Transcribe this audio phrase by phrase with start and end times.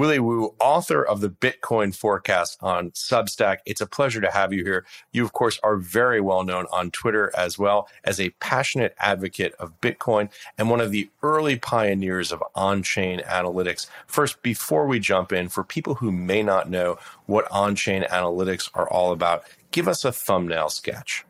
[0.00, 3.58] Willy Woo, author of the Bitcoin forecast on Substack.
[3.66, 4.86] It's a pleasure to have you here.
[5.12, 9.54] You, of course, are very well known on Twitter as well as a passionate advocate
[9.58, 13.88] of Bitcoin and one of the early pioneers of on chain analytics.
[14.06, 16.96] First, before we jump in, for people who may not know
[17.26, 21.26] what on chain analytics are all about, give us a thumbnail sketch.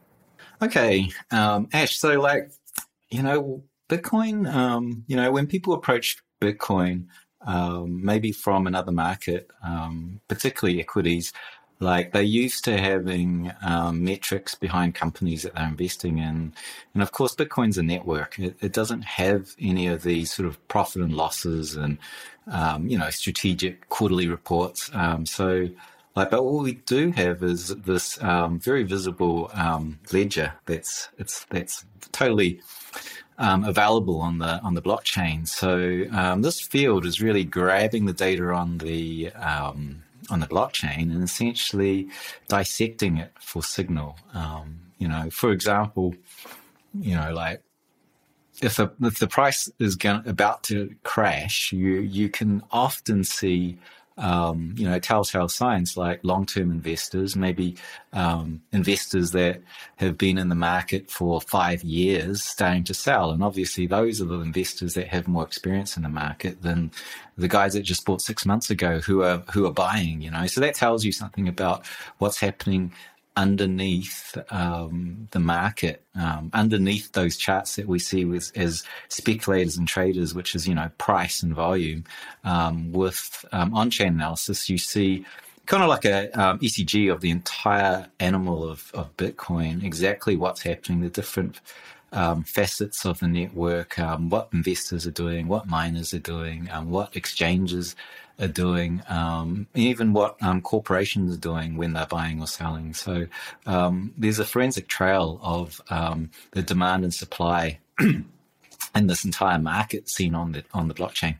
[0.62, 1.98] Okay, um, Ash.
[1.98, 2.52] So, like,
[3.10, 7.06] you know, Bitcoin, um, you know, when people approach Bitcoin,
[7.42, 11.32] um, maybe from another market, um, particularly equities.
[11.82, 16.52] Like they're used to having um, metrics behind companies that they're investing in.
[16.92, 18.38] And of course, Bitcoin's a network.
[18.38, 21.96] It, it doesn't have any of these sort of profit and losses and,
[22.50, 24.90] um, you know, strategic quarterly reports.
[24.92, 25.70] Um, so,
[26.16, 29.50] like, but what we do have is this um, very visible
[30.12, 32.60] ledger that's, it's, that's totally
[33.40, 35.48] um, available on the on the blockchain.
[35.48, 41.10] So um, this field is really grabbing the data on the um, on the blockchain
[41.12, 42.08] and essentially
[42.48, 44.16] dissecting it for signal.
[44.34, 46.14] Um, you know, for example,
[46.94, 47.62] you know, like
[48.62, 53.78] if a, if the price is going, about to crash, you you can often see
[54.20, 57.76] um, you know, telltale signs like long-term investors, maybe
[58.12, 59.62] um, investors that
[59.96, 63.30] have been in the market for five years starting to sell.
[63.30, 66.90] And obviously, those are the investors that have more experience in the market than
[67.38, 70.20] the guys that just bought six months ago who are who are buying.
[70.20, 71.86] You know, so that tells you something about
[72.18, 72.92] what's happening
[73.36, 79.88] underneath um, the market, um, underneath those charts that we see with, as speculators and
[79.88, 82.04] traders, which is you know price and volume.
[82.44, 85.24] Um, with um, on-chain analysis, you see
[85.66, 90.62] kind of like a um, ECG of the entire animal of, of Bitcoin, exactly what's
[90.62, 91.60] happening, the different
[92.12, 96.90] um, facets of the network, um, what investors are doing, what miners are doing, um,
[96.90, 97.94] what exchanges
[98.40, 102.94] are doing, um, even what um, corporations are doing when they're buying or selling.
[102.94, 103.26] So
[103.66, 108.26] um, there's a forensic trail of um, the demand and supply in
[108.94, 111.36] this entire market seen on the on the blockchain.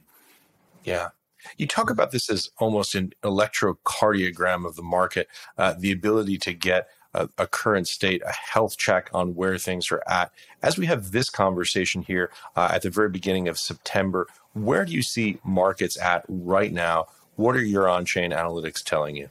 [0.85, 1.09] Yeah.
[1.57, 6.53] You talk about this as almost an electrocardiogram of the market, uh, the ability to
[6.53, 10.31] get a, a, current state, a health check on where things are at.
[10.63, 14.93] As we have this conversation here uh, at the very beginning of September, where do
[14.93, 17.07] you see markets at right now?
[17.37, 19.31] What are your on chain analytics telling you?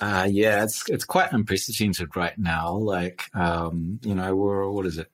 [0.00, 2.72] Uh, yeah, it's it's quite unprecedented right now.
[2.72, 5.08] Like, um, you know, we're what is it?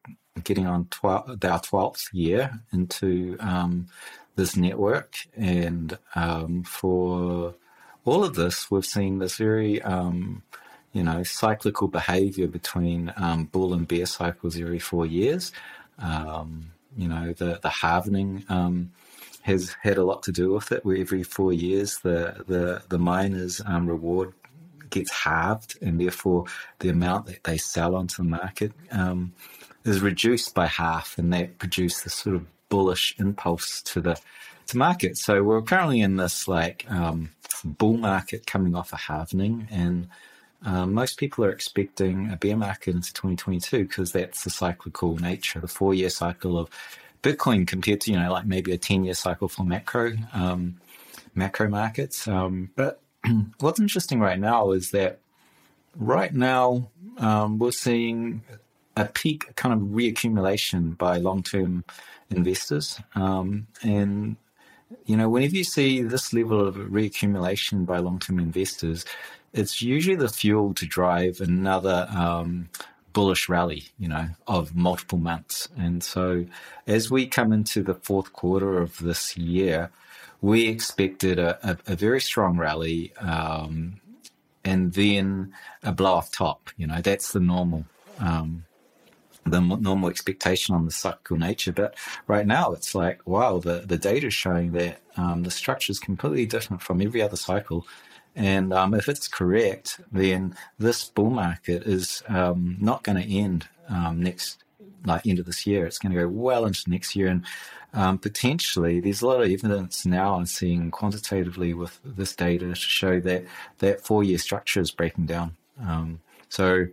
[0.45, 3.89] Getting on 12, our twelfth year into um,
[4.37, 7.55] this network, and um, for
[8.05, 10.43] all of this, we've seen this very, um,
[10.93, 15.53] you know, cyclical behavior between um, bull and bear cycles every four years.
[15.99, 18.45] Um, you know, the the halvening
[19.43, 20.85] has had a lot to do with it.
[20.85, 24.33] Where every four years, the the the miners' um, reward
[24.91, 26.45] gets halved, and therefore
[26.79, 29.33] the amount that they sell onto the market um,
[29.85, 34.19] is reduced by half, and that produces this sort of bullish impulse to the
[34.67, 35.17] to market.
[35.17, 37.31] So we're currently in this like um,
[37.65, 40.09] bull market coming off a halvening, and
[40.65, 45.61] um, most people are expecting a bear market into 2022 because that's the cyclical nature,
[45.61, 46.69] the four year cycle of
[47.23, 50.81] Bitcoin compared to you know like maybe a ten year cycle for macro um,
[51.35, 52.27] macro markets.
[52.29, 53.01] Um, but
[53.61, 55.21] what's interesting right now is that
[55.97, 58.43] right now um, we're seeing
[58.97, 61.85] a peak kind of reaccumulation by long term
[62.31, 64.37] investors, um, and
[65.07, 69.05] you know whenever you see this level of reaccumulation by long term investors.
[69.53, 72.69] It's usually the fuel to drive another um,
[73.13, 75.69] bullish rally, you know, of multiple months.
[75.77, 76.45] And so
[76.87, 79.91] as we come into the fourth quarter of this year,
[80.41, 84.01] we expected a, a, a very strong rally um,
[84.65, 85.53] and then
[85.83, 86.71] a blow off top.
[86.77, 87.85] You know, that's the normal.
[88.21, 88.65] Um,
[89.45, 91.95] the normal expectation on the cyclical nature, but
[92.27, 95.99] right now it's like, wow, the, the data is showing that um, the structure is
[95.99, 97.87] completely different from every other cycle,
[98.39, 103.69] and um, if it's correct, then this bull market is um, not going to end
[103.89, 104.63] um, next,
[105.05, 105.87] like end of this year.
[105.87, 107.45] It's going to go well into next year, and
[107.93, 112.75] um, potentially there's a lot of evidence now I'm seeing quantitatively with this data to
[112.77, 113.45] show that
[113.79, 115.57] that four-year structure is breaking down.
[115.85, 116.87] Um, so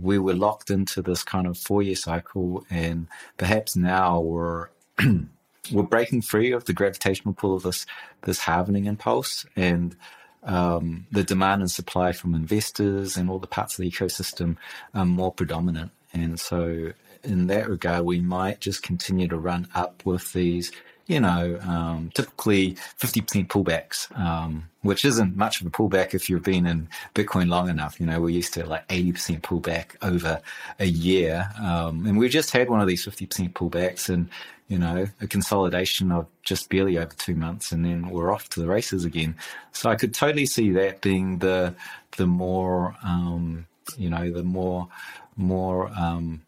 [0.00, 4.68] we were locked into this kind of four-year cycle, and perhaps now we're
[5.72, 7.84] we're breaking free of the gravitational pull of this
[8.22, 9.96] this halvening impulse and
[10.42, 14.56] um, the demand and supply from investors and all the parts of the ecosystem
[14.94, 15.92] are more predominant.
[16.12, 16.92] And so,
[17.22, 20.72] in that regard, we might just continue to run up with these
[21.06, 26.42] you know, um, typically 50% pullbacks, um, which isn't much of a pullback if you've
[26.42, 27.98] been in Bitcoin long enough.
[27.98, 30.40] You know, we're used to like 80% pullback over
[30.78, 31.50] a year.
[31.60, 34.28] Um, and we just had one of these 50% pullbacks and,
[34.68, 38.60] you know, a consolidation of just barely over two months and then we're off to
[38.60, 39.34] the races again.
[39.72, 41.74] So I could totally see that being the,
[42.16, 43.66] the more, um,
[43.98, 44.88] you know, the more,
[45.36, 46.42] more, um,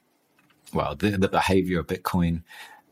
[0.72, 2.42] well, the, the behavior of Bitcoin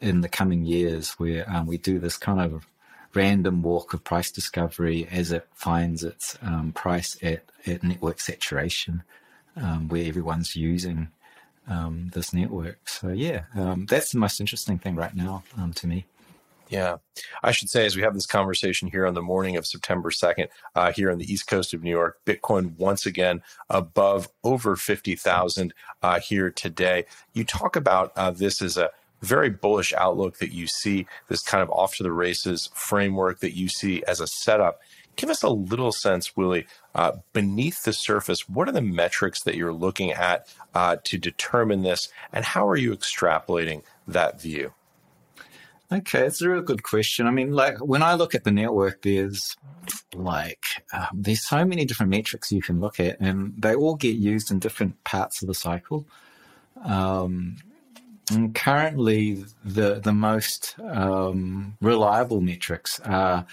[0.02, 2.66] in the coming years where um, we do this kind of
[3.14, 9.02] random walk of price discovery as it finds its um, price at, at network saturation,
[9.56, 11.08] um, where everyone's using
[11.68, 12.88] um, this network.
[12.88, 16.04] So, yeah, um, that's the most interesting thing right now um, to me.
[16.68, 16.96] Yeah.
[17.42, 20.48] I should say, as we have this conversation here on the morning of September 2nd,
[20.74, 25.74] uh, here on the East Coast of New York, Bitcoin once again above over 50,000
[26.02, 27.04] uh, here today.
[27.34, 28.88] You talk about uh, this as a
[29.22, 33.56] very bullish outlook that you see, this kind of off to the races framework that
[33.56, 34.80] you see as a setup.
[35.16, 39.56] Give us a little sense, Willy, uh, beneath the surface, what are the metrics that
[39.56, 44.72] you're looking at uh, to determine this, and how are you extrapolating that view?
[45.92, 47.26] Okay, it's a real good question.
[47.26, 49.54] I mean, like when I look at the network, there's
[50.14, 50.64] like
[50.94, 54.50] um, there's so many different metrics you can look at, and they all get used
[54.50, 56.06] in different parts of the cycle.
[56.82, 57.56] Um,
[58.30, 63.46] and currently, the the most um, reliable metrics are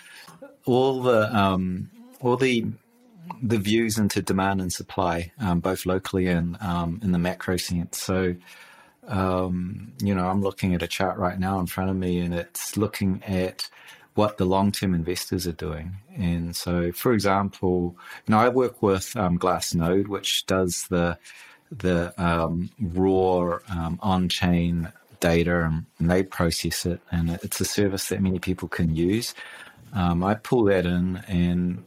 [0.65, 1.89] all the um,
[2.21, 2.65] all the
[3.41, 8.01] the views into demand and supply, um, both locally and um, in the macro sense.
[8.01, 8.35] So,
[9.07, 12.33] um, you know, I'm looking at a chart right now in front of me, and
[12.33, 13.69] it's looking at
[14.15, 15.95] what the long-term investors are doing.
[16.15, 17.95] And so, for example,
[18.27, 21.17] you know, I work with um, Glassnode, which does the
[21.71, 28.21] the um, raw um, on-chain data and, they process it, and it's a service that
[28.21, 29.35] many people can use.
[29.93, 31.83] Um, I pull that in, and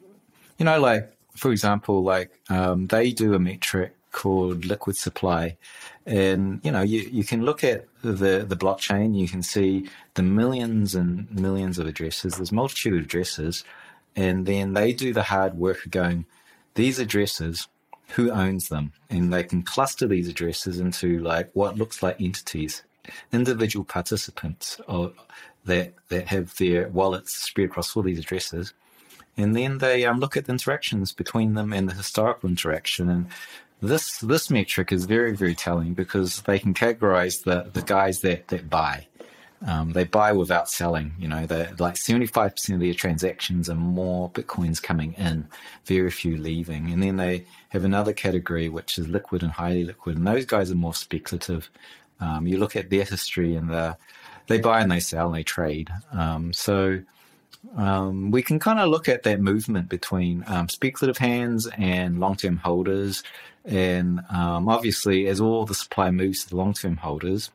[0.59, 5.57] you know, like for example, like um, they do a metric called liquid supply,
[6.05, 10.23] and you know, you, you can look at the the blockchain, you can see the
[10.23, 12.37] millions and millions of addresses.
[12.37, 13.65] There's multitude of addresses,
[14.15, 16.27] and then they do the hard work of going.
[16.75, 17.69] These addresses
[18.09, 22.83] who owns them, and they can cluster these addresses into like what looks like entities,
[23.33, 25.13] individual participants or
[25.65, 28.75] that that have their wallets spread across all these addresses,
[29.37, 33.09] and then they um, look at the interactions between them and the historical interaction.
[33.09, 33.27] And
[33.81, 38.49] this this metric is very very telling because they can categorize the the guys that
[38.49, 39.07] that buy.
[39.67, 41.15] Um, they buy without selling.
[41.19, 41.47] You know,
[41.79, 45.47] like 75% of their transactions are more bitcoins coming in,
[45.85, 46.91] very few leaving.
[46.91, 50.71] And then they have another category which is liquid and highly liquid, and those guys
[50.71, 51.71] are more speculative.
[52.21, 53.97] Um, you look at their history and the,
[54.47, 55.91] they buy and they sell and they trade.
[56.13, 57.01] Um, so
[57.77, 62.59] um, we can kind of look at that movement between um, speculative hands and long-term
[62.59, 63.23] holders.
[63.65, 67.51] And um, obviously, as all the supply moves to the long-term holders,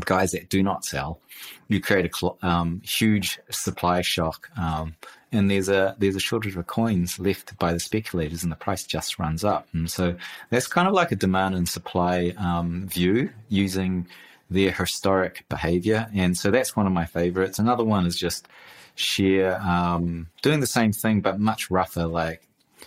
[0.00, 1.20] guys that do not sell,
[1.68, 4.94] you create a um, huge supply shock, um,
[5.32, 8.84] and there's a there's a shortage of coins left by the speculators, and the price
[8.84, 9.66] just runs up.
[9.72, 10.16] And so
[10.50, 14.06] that's kind of like a demand and supply um, view using
[14.50, 16.08] their historic behavior.
[16.14, 17.58] And so that's one of my favorites.
[17.58, 18.46] Another one is just
[18.94, 22.06] share um, doing the same thing but much rougher.
[22.06, 22.46] Like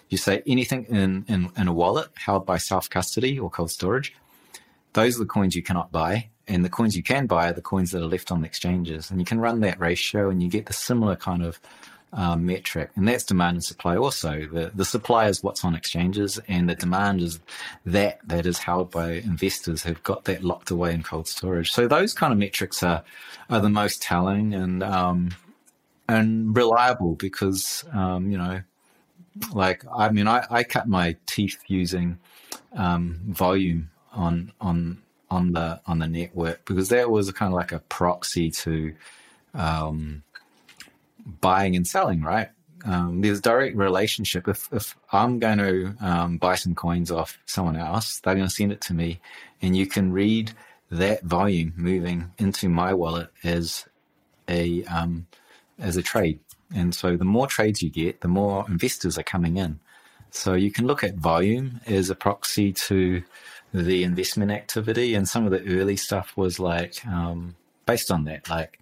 [0.10, 4.16] you say, anything in in, in a wallet held by self custody or cold storage.
[4.94, 7.62] Those are the coins you cannot buy and the coins you can buy are the
[7.62, 9.12] coins that are left on the exchanges.
[9.12, 11.60] And you can run that ratio and you get the similar kind of
[12.14, 12.92] um, metric.
[12.96, 14.48] And that's demand and supply also.
[14.52, 17.40] The, the supply is what's on exchanges and the demand is
[17.86, 21.72] that that is held by investors who've got that locked away in cold storage.
[21.72, 23.04] So those kind of metrics are,
[23.50, 25.32] are the most telling and, um,
[26.08, 28.62] and reliable because, um, you know,
[29.54, 32.20] like, I mean, I, I cut my teeth using,
[32.74, 37.72] um, volume on, on, on the on the network because that was kind of like
[37.72, 38.94] a proxy to
[39.54, 40.24] um,
[41.42, 42.50] buying and selling, right?
[42.86, 44.48] Um, there's direct relationship.
[44.48, 48.54] If, if I'm going to um, buy some coins off someone else, they're going to
[48.54, 49.20] send it to me,
[49.62, 50.52] and you can read
[50.92, 53.86] that volume moving into my wallet as
[54.48, 55.28] a um,
[55.80, 56.40] as a trade.
[56.74, 59.80] And so, the more trades you get, the more investors are coming in.
[60.30, 63.24] So you can look at volume as a proxy to
[63.74, 65.14] the investment activity.
[65.16, 67.56] And some of the early stuff was like um,
[67.86, 68.80] based on that, like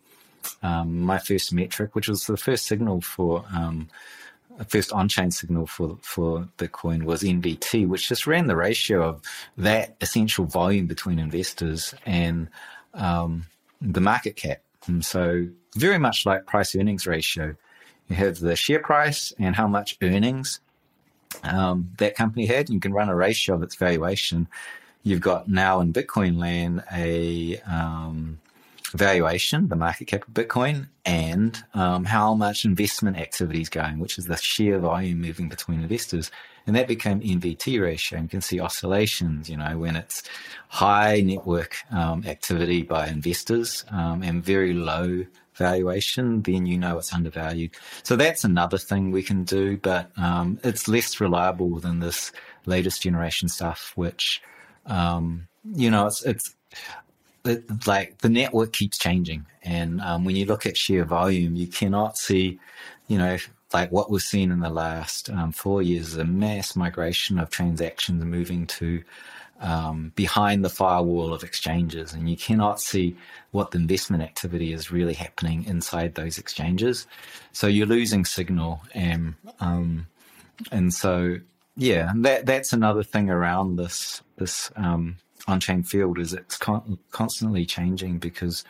[0.62, 3.90] um, my first metric, which was the first signal for um,
[4.68, 9.22] first on-chain signal for for Bitcoin was NVT, which just ran the ratio of
[9.58, 12.50] that essential volume between investors and
[12.94, 13.46] um,
[13.82, 14.62] the market cap.
[14.88, 17.56] And so very much like price earnings ratio,
[18.08, 20.60] you have the share price and how much earnings
[21.44, 22.70] um, that company had.
[22.70, 24.48] You can run a ratio of its valuation.
[25.04, 28.40] You've got now in Bitcoin land a um,
[28.94, 34.18] valuation, the market cap of Bitcoin, and um, how much investment activity is going, which
[34.18, 36.32] is the sheer volume moving between investors.
[36.68, 38.18] And that became NVT ratio.
[38.18, 40.24] And you can see oscillations, you know, when it's
[40.70, 45.26] high network um, activity by investors um, and very low
[45.58, 47.72] valuation, then you know it's undervalued.
[48.04, 52.32] So that's another thing we can do, but um, it's less reliable than this
[52.66, 54.42] latest generation stuff, which,
[54.86, 56.56] um, you know, it's, it's,
[57.46, 59.46] it, like the network keeps changing.
[59.64, 62.60] And um, when you look at sheer volume, you cannot see,
[63.08, 63.38] you know,
[63.74, 68.24] like what we've seen in the last um, four years a mass migration of transactions
[68.24, 69.04] moving to
[69.62, 73.16] um, behind the firewall of exchanges, and you cannot see
[73.52, 77.08] what the investment activity is really happening inside those exchanges.
[77.54, 80.08] So you're losing signal, and um,
[80.72, 81.38] and so
[81.78, 87.66] yeah, that that's another thing around this this um, on-chain field is it's con- constantly
[87.66, 88.64] changing because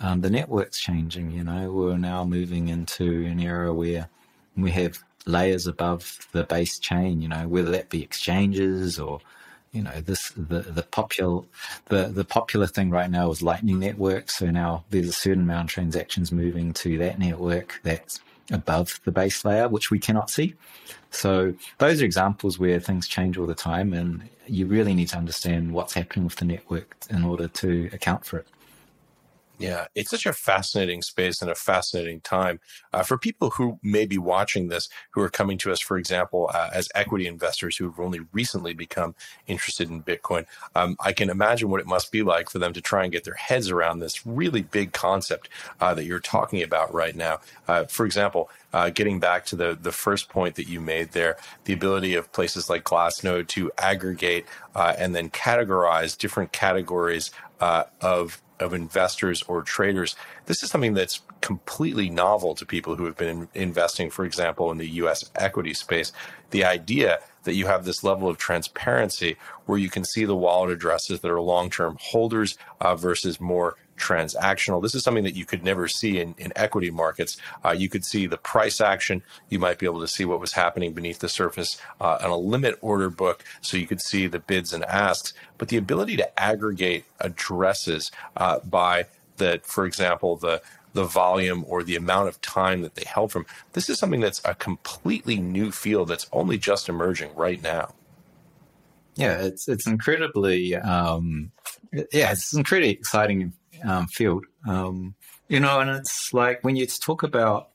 [0.00, 1.30] um, the network's changing.
[1.30, 4.08] You know, we're now moving into an era where
[4.56, 7.22] we have layers above the base chain.
[7.22, 9.20] You know, whether that be exchanges or
[9.72, 11.42] you know this the the popular
[11.86, 14.30] the the popular thing right now is lightning network.
[14.30, 19.12] So now there's a certain amount of transactions moving to that network that's above the
[19.12, 20.54] base layer which we cannot see.
[21.10, 25.16] So those are examples where things change all the time and you really need to
[25.16, 28.48] understand what's happening with the network in order to account for it
[29.60, 32.60] yeah, it's such a fascinating space and a fascinating time
[32.94, 36.50] uh, for people who may be watching this, who are coming to us, for example,
[36.54, 39.14] uh, as equity investors who have only recently become
[39.46, 40.46] interested in Bitcoin.
[40.74, 43.24] Um, I can imagine what it must be like for them to try and get
[43.24, 47.40] their heads around this really big concept uh, that you're talking about right now.
[47.68, 51.36] Uh, for example, uh, getting back to the the first point that you made there,
[51.64, 57.84] the ability of places like Glassnode to aggregate uh, and then categorize different categories uh,
[58.00, 60.14] of of investors or traders.
[60.46, 64.78] This is something that's completely novel to people who have been investing, for example, in
[64.78, 66.12] the US equity space.
[66.50, 70.70] The idea that you have this level of transparency where you can see the wallet
[70.70, 74.82] addresses that are long term holders uh, versus more transactional.
[74.82, 77.36] This is something that you could never see in, in equity markets.
[77.64, 79.22] Uh, you could see the price action.
[79.50, 82.36] You might be able to see what was happening beneath the surface uh, on a
[82.36, 83.44] limit order book.
[83.60, 85.34] So you could see the bids and asks.
[85.58, 91.84] But the ability to aggregate addresses uh, by the, for example, the the volume or
[91.84, 93.46] the amount of time that they held from.
[93.74, 97.94] This is something that's a completely new field that's only just emerging right now.
[99.14, 101.52] Yeah, it's it's incredibly um,
[101.92, 103.52] yeah, it's incredibly exciting
[103.84, 104.44] um, field.
[104.66, 105.14] Um,
[105.48, 107.68] you know, and it's like when you talk about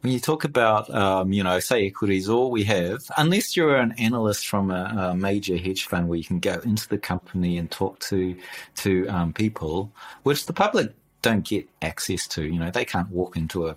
[0.00, 3.92] when you talk about um, you know say equities, all we have, unless you're an
[3.98, 7.70] analyst from a, a, major hedge fund where you can go into the company and
[7.70, 8.36] talk to
[8.76, 9.92] to um, people,
[10.24, 12.42] which the public don't get access to.
[12.42, 13.76] You know, they can't walk into a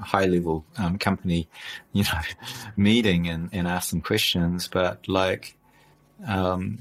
[0.00, 1.48] high level um, company,
[1.92, 2.20] you know,
[2.76, 4.68] meeting and, and ask them questions.
[4.68, 5.56] But like,
[6.26, 6.78] um,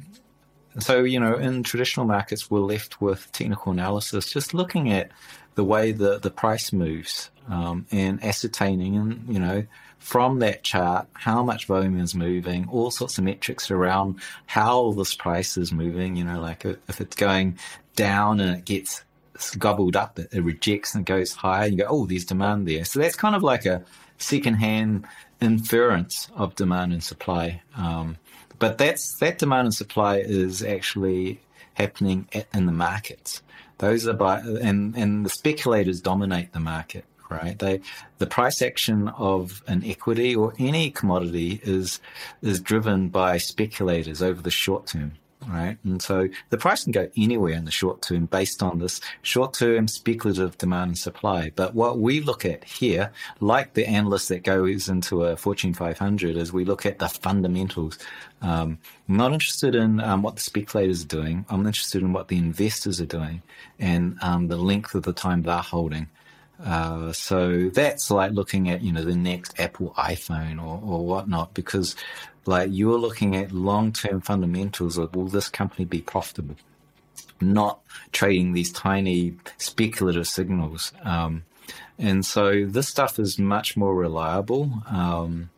[0.80, 5.12] so, you know, in traditional markets, we're left with technical analysis, just looking at
[5.56, 9.66] the way the, the price moves um, and ascertaining, and, you know,
[10.00, 15.16] from that chart, how much volume is moving, all sorts of metrics around how this
[15.16, 16.16] price is moving.
[16.16, 17.58] You know, like if it's going
[17.96, 19.04] down and it gets
[19.58, 22.86] gobbled up, it, it rejects and goes higher, you go, oh, there's demand there.
[22.86, 23.84] So that's kind of like a
[24.18, 25.06] secondhand
[25.42, 27.62] inference of demand and supply.
[27.76, 28.18] Um,
[28.60, 31.42] but that's that demand and supply is actually
[31.74, 33.42] happening at, in the markets.
[33.78, 37.58] Those are by and and the speculators dominate the market, right?
[37.58, 37.82] They
[38.18, 42.00] the price action of an equity or any commodity is
[42.42, 45.14] is driven by speculators over the short term
[45.48, 45.78] right?
[45.84, 49.54] And so the price can go anywhere in the short term based on this short
[49.54, 51.52] term speculative demand and supply.
[51.56, 56.38] But what we look at here, like the analyst that goes into a Fortune 500,
[56.38, 57.98] is we look at the fundamentals.
[58.42, 61.46] Um, I'm not interested in um, what the speculators are doing.
[61.50, 63.42] I'm interested in what the investors are doing
[63.80, 66.08] and um, the length of the time they're holding.
[66.64, 71.54] Uh, so that's like looking at you know the next Apple iPhone or, or whatnot
[71.54, 71.98] because
[72.46, 76.56] like you're looking at long term fundamentals of will this company be profitable,
[77.42, 77.80] not
[78.12, 80.92] trading these tiny speculative signals.
[81.04, 81.44] Um,
[81.98, 84.72] and so this stuff is much more reliable.
[84.88, 85.50] Um,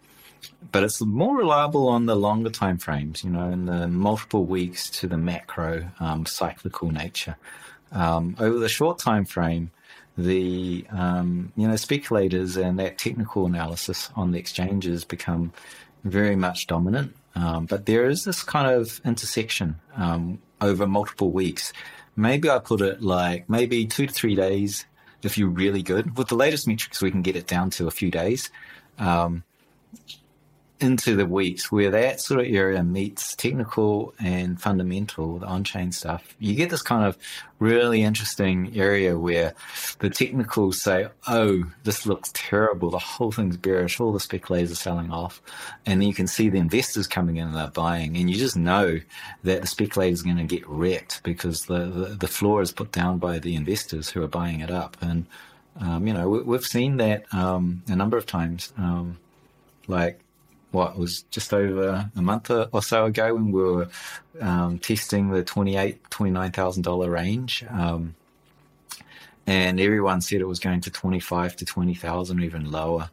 [0.72, 4.90] but it's more reliable on the longer time frames, you know, in the multiple weeks
[4.90, 7.38] to the macro um, cyclical nature.
[7.92, 9.72] Um, over the short time frame,
[10.18, 15.54] the um, you know speculators and that technical analysis on the exchanges become
[16.04, 17.16] very much dominant.
[17.36, 21.72] Um, but there is this kind of intersection um, over multiple weeks.
[22.16, 24.86] Maybe I put it like maybe two to three days
[25.24, 26.18] if you're really good.
[26.18, 28.50] With the latest metrics, we can get it down to a few days.
[28.98, 29.44] Um,
[30.80, 36.36] into the weeks where that sort of area meets technical and fundamental, the on-chain stuff,
[36.40, 37.18] you get this kind of
[37.60, 39.56] really interesting area where
[40.00, 42.92] the technicals say, "Oh, this looks terrible.
[42.92, 44.00] The whole thing's bearish.
[44.00, 45.42] All the speculators are selling off,"
[45.86, 48.56] and then you can see the investors coming in and they're buying, and you just
[48.56, 49.00] know
[49.44, 52.92] that the speculators are going to get wrecked because the, the, the floor is put
[52.92, 55.26] down by the investors who are buying it up, and
[55.80, 59.18] um, you know we, have seen that um, a number of times, um,
[59.88, 60.20] like
[60.72, 63.88] what was just over a month or so ago when we were
[64.42, 68.16] um, testing the twenty-eight, twenty-nine thousand dollar range, um,
[69.46, 73.10] and everyone said it was going to twenty-five to twenty thousand, even lower.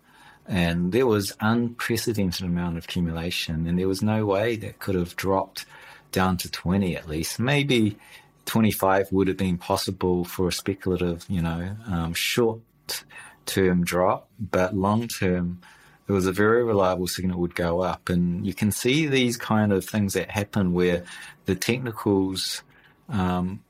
[0.46, 5.16] And there was unprecedented amount of accumulation, and there was no way that could have
[5.16, 5.64] dropped
[6.12, 7.38] down to twenty at least.
[7.38, 7.96] Maybe
[8.44, 15.60] twenty-five would have been possible for a speculative, you know, um, short-term drop, but long-term
[16.06, 18.08] it was a very reliable signal would go up.
[18.08, 21.04] And you can see these kind of things that happen where
[21.46, 22.62] the technicals,
[23.08, 23.62] um,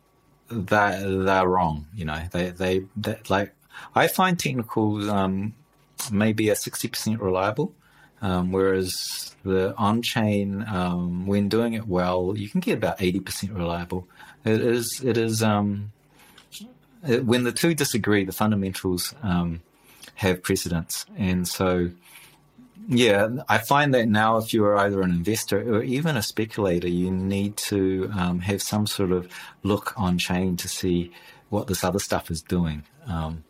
[0.49, 1.87] they, they're wrong.
[1.95, 3.55] You know, they, they, they like,
[3.95, 5.55] I find technicals, um,
[6.11, 7.73] maybe a 60% reliable.
[8.21, 14.09] Um, whereas the on-chain, um, when doing it well, you can get about 80% reliable.
[14.45, 15.93] It is, it is, um,
[17.07, 19.61] it, when the two disagree, the fundamentals, um,
[20.15, 21.05] have precedence.
[21.19, 21.91] And so,
[22.89, 26.89] yeah, I find that now if you are either an investor or even a speculator,
[26.89, 29.29] you need to um, have some sort of
[29.63, 31.13] look on chain to see
[31.49, 32.83] what this other stuff is doing.
[33.07, 33.45] Um,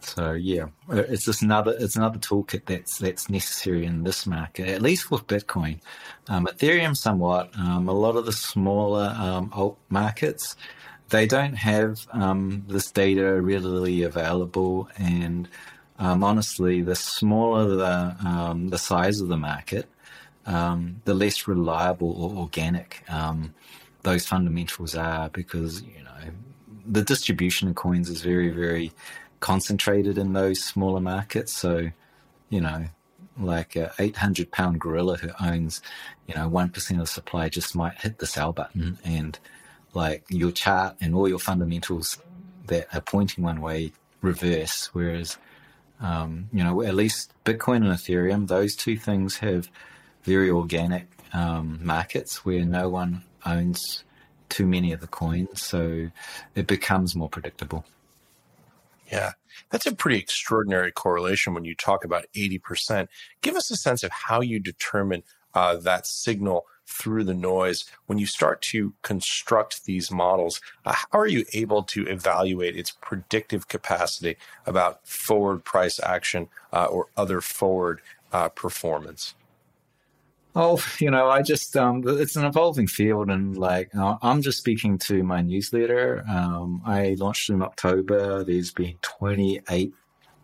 [0.00, 4.82] so yeah, it's just another it's another toolkit that's that's necessary in this market, at
[4.82, 5.80] least with Bitcoin.
[6.28, 7.50] Um, Ethereum, somewhat.
[7.58, 10.56] Um, a lot of the smaller um, alt markets,
[11.10, 15.48] they don't have um, this data readily available and
[16.00, 19.86] um, honestly, the smaller the um, the size of the market,
[20.46, 23.54] um, the less reliable or organic um,
[24.02, 26.32] those fundamentals are, because you know
[26.86, 28.92] the distribution of coins is very very
[29.40, 31.52] concentrated in those smaller markets.
[31.52, 31.90] So,
[32.50, 32.86] you know,
[33.38, 35.82] like a 800 pound gorilla who owns,
[36.26, 39.38] you know, 1% of the supply just might hit the sell button and
[39.94, 42.18] like your chart and all your fundamentals
[42.66, 44.90] that are pointing one way reverse.
[44.92, 45.38] Whereas
[46.00, 49.70] um, you know, at least Bitcoin and Ethereum, those two things have
[50.22, 54.04] very organic um, markets where no one owns
[54.48, 56.10] too many of the coins, so
[56.54, 57.84] it becomes more predictable.
[59.10, 59.32] Yeah,
[59.70, 63.08] that's a pretty extraordinary correlation when you talk about 80%.
[63.40, 65.22] Give us a sense of how you determine
[65.54, 71.18] uh, that signal through the noise when you start to construct these models uh, how
[71.18, 77.40] are you able to evaluate its predictive capacity about forward price action uh, or other
[77.40, 78.00] forward
[78.32, 79.34] uh, performance
[80.54, 84.58] Oh, you know, I just um, it's an evolving field, and like uh, I'm just
[84.58, 86.24] speaking to my newsletter.
[86.28, 88.42] Um, I launched in October.
[88.42, 89.94] There's been 28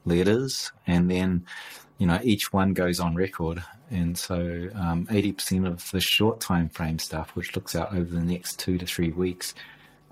[0.04, 1.44] letters, and then
[1.98, 3.62] you know each one goes on record.
[3.90, 8.20] And so um, 80% of the short time frame stuff which looks out over the
[8.20, 9.54] next two to three weeks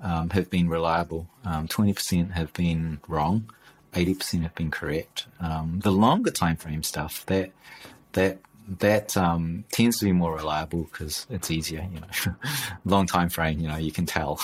[0.00, 1.28] um, have been reliable.
[1.44, 3.50] Um, 20% have been wrong.
[3.94, 5.26] 80% have been correct.
[5.40, 7.50] Um, the longer time frame stuff that
[8.12, 12.34] that that um, tends to be more reliable because it's easier you know.
[12.84, 14.40] Long time frame you know you can tell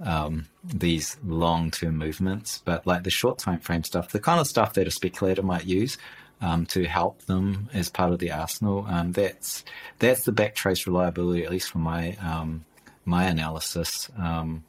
[0.00, 2.62] um, these long term movements.
[2.64, 5.66] But like the short time frame stuff the kind of stuff that a speculator might
[5.66, 5.98] use
[6.40, 8.86] um, to help them as part of the arsenal.
[8.88, 9.64] Um, that's
[9.98, 12.64] that's the backtrace reliability, at least for my um,
[13.04, 14.08] my analysis.
[14.18, 14.64] Um,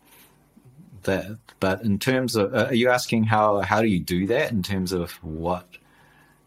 [1.03, 4.51] that, but in terms of, uh, are you asking how how do you do that
[4.51, 5.67] in terms of what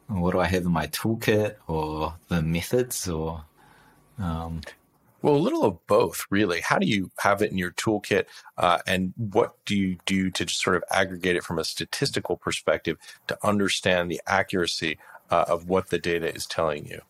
[0.09, 3.45] what do I have in my toolkit or the methods or
[4.19, 4.61] um,
[5.23, 6.61] well, a little of both, really.
[6.61, 8.25] How do you have it in your toolkit,
[8.59, 12.37] uh, and what do you do to just sort of aggregate it from a statistical
[12.37, 14.99] perspective to understand the accuracy
[15.33, 17.01] uh, of what the data is telling you?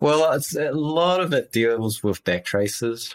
[0.00, 3.12] Well, a lot of it deals with backtraces.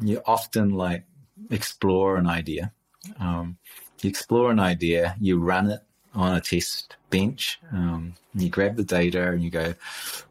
[0.00, 1.04] You often like
[1.50, 2.72] explore an idea.
[3.18, 3.56] Um,
[4.02, 5.80] you explore an idea, you run it
[6.14, 7.58] on a test bench.
[7.72, 9.74] Um, you grab the data and you go,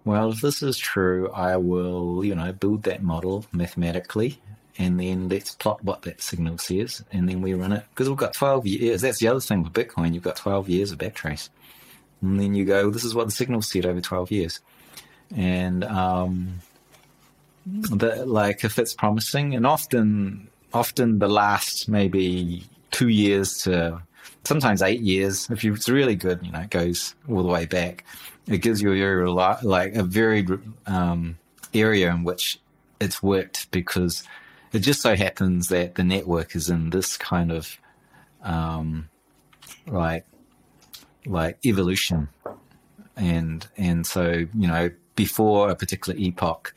[0.05, 4.39] well, if this is true, I will, you know, build that model mathematically
[4.77, 8.17] and then let's plot what that signal says, and then we run it because we've
[8.17, 9.01] got 12 years.
[9.01, 10.13] That's the other thing with Bitcoin.
[10.13, 11.49] You've got 12 years of backtrace,
[12.21, 14.59] and then you go, this is what the signal said over 12 years,
[15.35, 16.59] and um,
[17.65, 24.01] the, like if it's promising, and often, often the last maybe two years to
[24.47, 25.49] sometimes eight years.
[25.49, 28.05] If it's really good, you know, it goes all the way back.
[28.47, 30.45] It gives you a very like a very
[30.85, 31.37] um,
[31.73, 32.59] area in which
[32.99, 34.23] it's worked because
[34.73, 37.77] it just so happens that the network is in this kind of
[38.43, 39.09] um,
[39.85, 40.25] like
[41.27, 42.29] like evolution,
[43.15, 46.73] and and so you know before a particular epoch,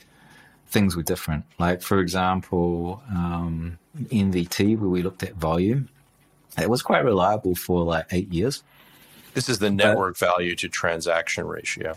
[0.69, 1.45] things were different.
[1.59, 5.89] Like for example, um, NVT, where we looked at volume
[6.59, 8.63] it was quite reliable for like eight years.
[9.35, 11.95] This is the network but, value to transaction ratio.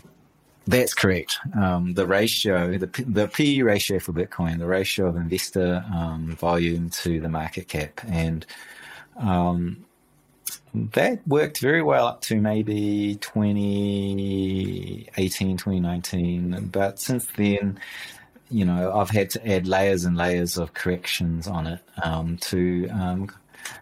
[0.66, 1.38] That's correct.
[1.54, 6.90] Um, the ratio, the, the PE ratio for Bitcoin, the ratio of investor um, volume
[6.90, 8.00] to the market cap.
[8.08, 8.46] And
[9.18, 9.84] um,
[10.74, 16.68] that worked very well up to maybe 2018, 2019.
[16.72, 17.78] But since then,
[18.50, 22.88] you know, I've had to add layers and layers of corrections on it um, to
[22.90, 23.30] um,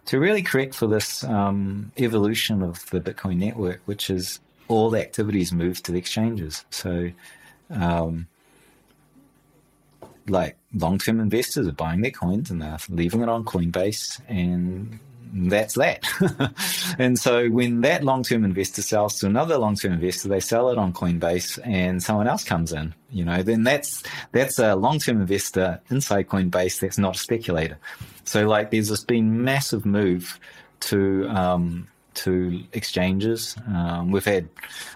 [0.05, 4.99] to really correct for this um, evolution of the Bitcoin network, which is all the
[4.99, 6.65] activities move to the exchanges.
[6.69, 7.11] So,
[7.69, 8.27] um,
[10.27, 14.99] like long term investors are buying their coins and they're leaving it on Coinbase, and
[15.35, 16.05] that's that.
[16.99, 20.69] and so when that long term investor sells to another long term investor, they sell
[20.69, 24.99] it on Coinbase and someone else comes in, you know, then that's that's a long
[24.99, 27.77] term investor inside Coinbase that's not a speculator.
[28.25, 30.39] So like there's this been massive move
[30.81, 33.55] to um, to exchanges.
[33.67, 34.49] Um, we've had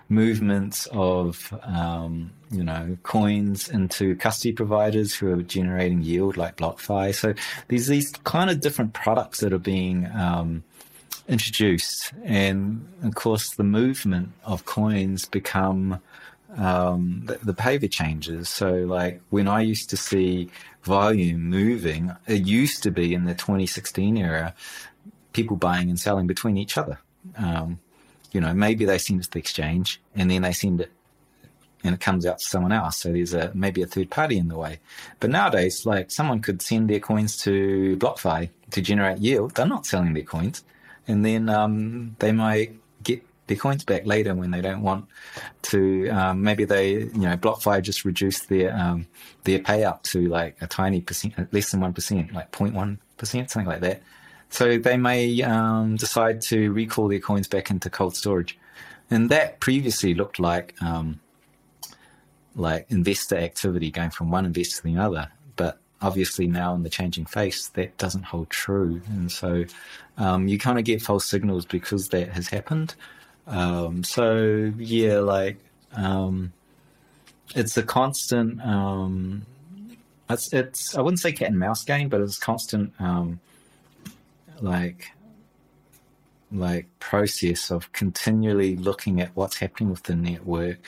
[0.10, 7.14] movements of um, you know coins into custody providers who are generating yield like BlockFi.
[7.14, 7.34] So
[7.68, 10.64] there's these kind of different products that are being um,
[11.28, 16.00] introduced, and of course the movement of coins become
[16.56, 18.50] um, the, the behavior changes.
[18.50, 20.50] So like when I used to see
[20.84, 24.54] volume moving, it used to be in the 2016 era
[25.34, 27.00] people buying and selling between each other.
[27.38, 27.80] Um,
[28.32, 30.92] you know, maybe they send it to the exchange and then they send it
[31.84, 32.98] and it comes out to someone else.
[32.98, 34.80] So there's a maybe a third party in the way.
[35.20, 39.56] But nowadays, like someone could send their coins to BlockFi to generate yield.
[39.56, 40.64] They're not selling their coins,
[41.08, 45.06] and then um, they might get their coins back later when they don't want
[45.64, 46.10] to.
[46.10, 49.08] Um, maybe they, you know, BlockFi just reduced their um,
[49.44, 53.70] their payout to like a tiny percent, less than one percent, like 0.1 percent, something
[53.70, 54.02] like that.
[54.50, 58.58] So they may um, decide to recall their coins back into cold storage,
[59.10, 61.20] and that previously looked like um,
[62.56, 65.30] like investor activity going from one investor to the other.
[65.56, 69.66] But obviously now in the changing face, that doesn't hold true, and so
[70.18, 72.96] um, you kind of get false signals because that has happened.
[73.48, 75.58] Um, so yeah, like
[75.94, 76.54] um,
[77.56, 78.62] it's a constant.
[78.62, 79.46] Um,
[80.30, 83.40] it's it's I wouldn't say cat and mouse game, but it's constant um,
[84.62, 85.12] like
[86.52, 90.80] like process of continually looking at what's happening with the network,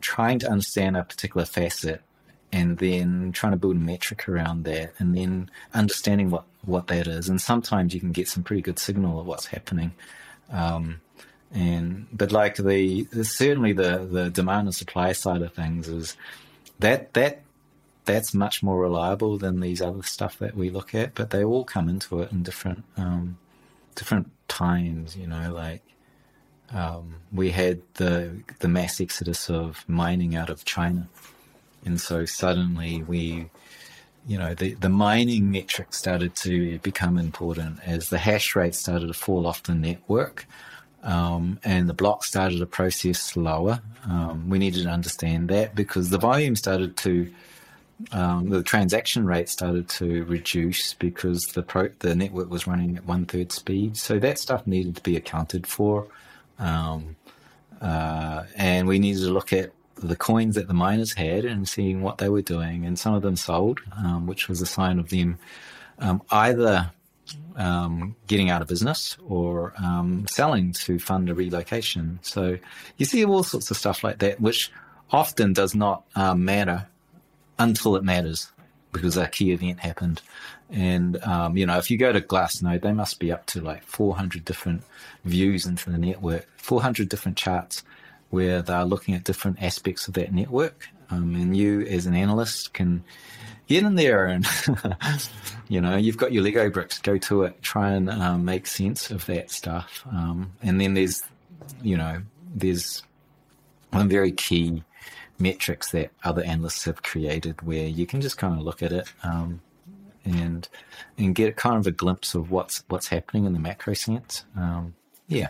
[0.00, 2.00] trying to understand a particular facet,
[2.52, 7.06] and then trying to build a metric around that, and then understanding what what that
[7.06, 7.28] is.
[7.28, 9.92] And sometimes you can get some pretty good signal of what's happening.
[10.50, 11.00] Um,
[11.52, 16.16] and but like the certainly the the demand and supply side of things is
[16.78, 17.42] that that
[18.08, 21.64] that's much more reliable than these other stuff that we look at, but they all
[21.64, 23.38] come into it in different um,
[23.94, 25.16] different times.
[25.16, 25.82] You know, like
[26.72, 31.08] um, we had the the mass exodus of mining out of China,
[31.84, 33.50] and so suddenly we,
[34.26, 39.08] you know, the the mining metric started to become important as the hash rate started
[39.08, 40.46] to fall off the network.
[41.00, 43.80] Um, and the block started to process slower.
[44.04, 47.32] Um, we needed to understand that because the volume started to
[48.12, 53.04] um, the transaction rate started to reduce because the pro- the network was running at
[53.04, 53.96] one third speed.
[53.96, 56.06] So that stuff needed to be accounted for,
[56.58, 57.16] um,
[57.80, 62.02] uh, and we needed to look at the coins that the miners had and seeing
[62.02, 62.86] what they were doing.
[62.86, 65.38] And some of them sold, um, which was a sign of them
[65.98, 66.92] um, either
[67.56, 72.20] um, getting out of business or um, selling to fund a relocation.
[72.22, 72.58] So
[72.96, 74.70] you see all sorts of stuff like that, which
[75.10, 76.04] often does not
[76.36, 76.86] matter
[77.58, 78.50] until it matters
[78.92, 80.22] because a key event happened.
[80.70, 83.82] And, um, you know, if you go to Glassnode, they must be up to like
[83.84, 84.82] 400 different
[85.24, 87.82] views into the network, 400 different charts
[88.30, 90.88] where they're looking at different aspects of that network.
[91.10, 93.02] Um, and you, as an analyst, can
[93.66, 94.46] get in there and,
[95.68, 99.10] you know, you've got your Lego bricks, go to it, try and um, make sense
[99.10, 100.04] of that stuff.
[100.10, 101.22] Um, and then there's,
[101.82, 102.20] you know,
[102.54, 103.02] there's
[103.90, 104.82] one very key
[105.38, 109.12] metrics that other analysts have created where you can just kind of look at it
[109.22, 109.60] um,
[110.24, 110.68] and
[111.16, 114.44] and get kind of a glimpse of what's what's happening in the macro sense.
[114.56, 114.94] Um,
[115.28, 115.48] yeah.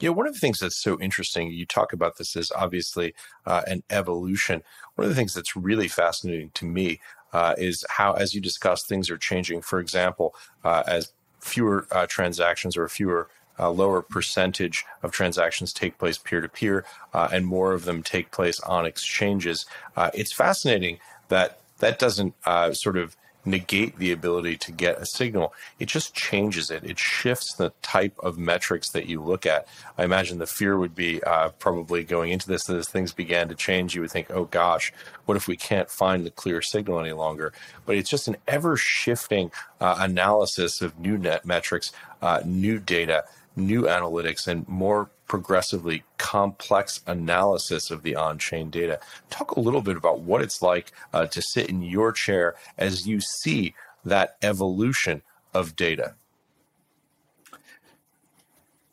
[0.00, 3.62] Yeah, one of the things that's so interesting, you talk about this is obviously uh,
[3.66, 4.62] an evolution.
[4.94, 7.00] One of the things that's really fascinating to me
[7.34, 9.60] uh, is how, as you discuss, things are changing.
[9.60, 13.28] For example, uh, as fewer uh, transactions or fewer
[13.60, 16.84] uh, lower percentage of transactions take place peer to peer
[17.32, 19.66] and more of them take place on exchanges.
[19.96, 25.06] Uh, it's fascinating that that doesn't uh, sort of negate the ability to get a
[25.06, 25.54] signal.
[25.78, 26.84] It just changes it.
[26.84, 29.66] It shifts the type of metrics that you look at.
[29.96, 33.48] I imagine the fear would be uh, probably going into this that as things began
[33.48, 33.94] to change.
[33.94, 34.92] You would think, oh gosh,
[35.24, 37.52] what if we can't find the clear signal any longer?
[37.86, 43.24] But it's just an ever shifting uh, analysis of new net metrics, uh, new data,
[43.56, 48.98] new analytics, and more progressively complex analysis of the on chain data.
[49.30, 53.06] Talk a little bit about what it's like uh, to sit in your chair as
[53.06, 55.22] you see that evolution
[55.54, 56.14] of data.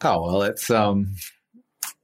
[0.02, 1.15] Oh well, it's um,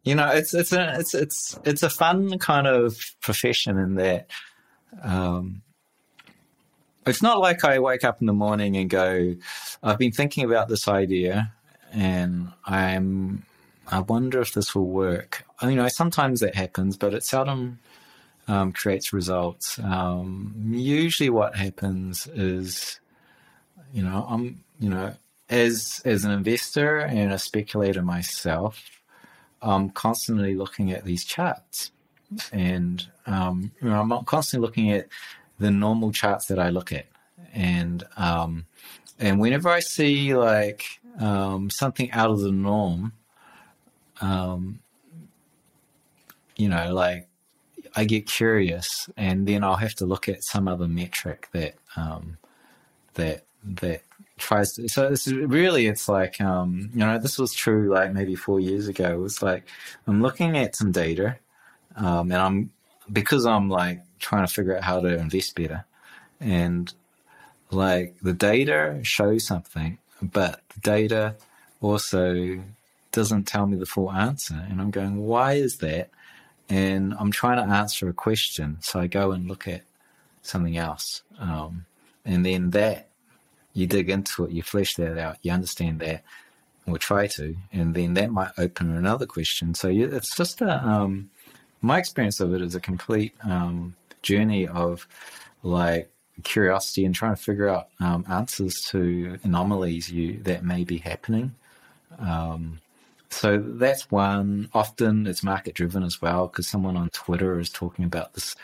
[0.03, 4.29] you know, it's it's a it's it's it's a fun kind of profession in that
[5.01, 5.61] um,
[7.05, 9.35] it's not like I wake up in the morning and go,
[9.81, 11.53] I've been thinking about this idea
[11.93, 13.45] and I'm
[13.87, 15.45] I wonder if this will work.
[15.61, 17.79] You know, sometimes that happens, but it seldom
[18.47, 19.79] um, creates results.
[19.79, 22.99] Um, usually, what happens is,
[23.93, 25.13] you know, I'm, you know,
[25.49, 28.81] as as an investor and a speculator myself,
[29.61, 31.91] I'm constantly looking at these charts,
[32.51, 35.07] and um, you know, I'm constantly looking at
[35.59, 37.05] the normal charts that I look at,
[37.53, 38.65] and um,
[39.19, 40.85] and whenever I see like
[41.19, 43.13] um, something out of the norm
[44.21, 44.79] um,
[46.55, 47.27] you know, like
[47.95, 52.37] I get curious, and then I'll have to look at some other metric that um,
[53.15, 54.03] that that
[54.37, 54.87] tries to.
[54.87, 58.87] So it's really, it's like um, you know, this was true like maybe four years
[58.87, 59.13] ago.
[59.13, 59.65] It was like
[60.07, 61.37] I'm looking at some data,
[61.95, 62.71] um, and I'm
[63.11, 65.85] because I'm like trying to figure out how to invest better,
[66.39, 66.93] and
[67.71, 69.97] like the data shows something,
[70.31, 71.35] but the data
[71.81, 72.61] also
[73.11, 74.65] doesn't tell me the full answer.
[74.69, 76.09] And I'm going, why is that?
[76.69, 78.77] And I'm trying to answer a question.
[78.81, 79.83] So I go and look at
[80.41, 81.21] something else.
[81.39, 81.85] Um,
[82.25, 83.09] and then that,
[83.73, 86.23] you dig into it, you flesh that out, you understand that,
[86.87, 87.55] or try to.
[87.71, 89.73] And then that might open another question.
[89.73, 91.29] So you, it's just a, um,
[91.81, 95.07] my experience of it is a complete um, journey of
[95.63, 96.09] like
[96.43, 101.53] curiosity and trying to figure out um, answers to anomalies you that may be happening.
[102.19, 102.79] Um,
[103.29, 104.69] so that's one.
[104.73, 108.55] Often it's market driven as well because someone on Twitter is talking about this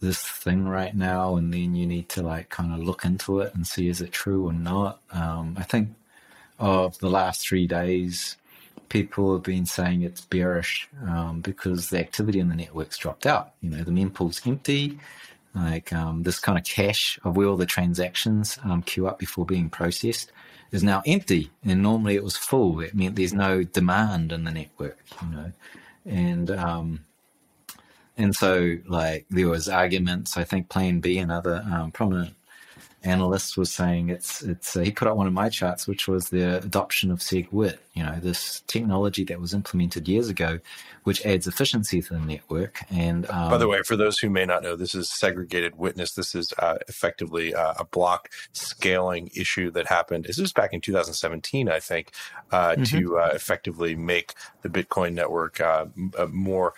[0.00, 3.54] this thing right now, and then you need to like kind of look into it
[3.54, 5.00] and see is it true or not.
[5.12, 5.90] Um, I think
[6.58, 8.36] of the last three days,
[8.88, 13.52] people have been saying it's bearish um, because the activity in the network's dropped out.
[13.60, 14.98] You know, the mempool's empty.
[15.54, 19.44] Like um, this kind of cache of where all the transactions um, queue up before
[19.44, 20.30] being processed
[20.70, 22.80] is now empty, and normally it was full.
[22.80, 25.52] It meant there's no demand in the network, you know,
[26.06, 27.04] and um,
[28.16, 30.36] and so like there was arguments.
[30.36, 32.34] I think Plan B and other um, prominent
[33.02, 36.28] analyst was saying it's it's uh, he put up one of my charts which was
[36.28, 40.58] the adoption of SegWit you know this technology that was implemented years ago
[41.04, 44.44] which adds efficiency to the network and um, by the way for those who may
[44.44, 46.12] not know this is segregated witness.
[46.12, 50.24] This is uh, effectively uh, a block scaling issue that happened.
[50.24, 52.12] This was back in 2017 i think
[52.52, 52.82] uh, mm-hmm.
[52.82, 55.86] to uh, effectively make the bitcoin network uh,
[56.30, 56.74] more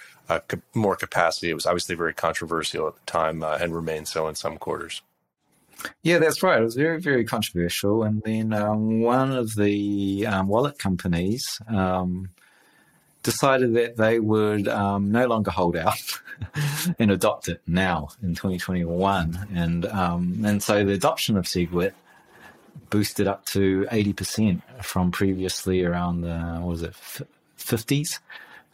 [0.74, 1.50] more capacity.
[1.50, 5.02] It was obviously very controversial at the time and remains so in some quarters
[6.02, 6.60] yeah, that's right.
[6.60, 8.02] It was very, very controversial.
[8.02, 12.30] And then um, one of the um, wallet companies um,
[13.22, 16.20] decided that they would um, no longer hold out
[16.98, 19.48] and adopt it now in 2021.
[19.54, 21.92] And um, and so the adoption of SegWit
[22.90, 26.94] boosted up to 80% from previously around the, what was it,
[27.58, 28.18] 50s.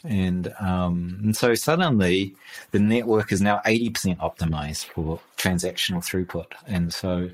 [0.03, 2.35] And um, and so suddenly
[2.71, 6.53] the network is now 80% optimized for transactional throughput.
[6.67, 7.29] And so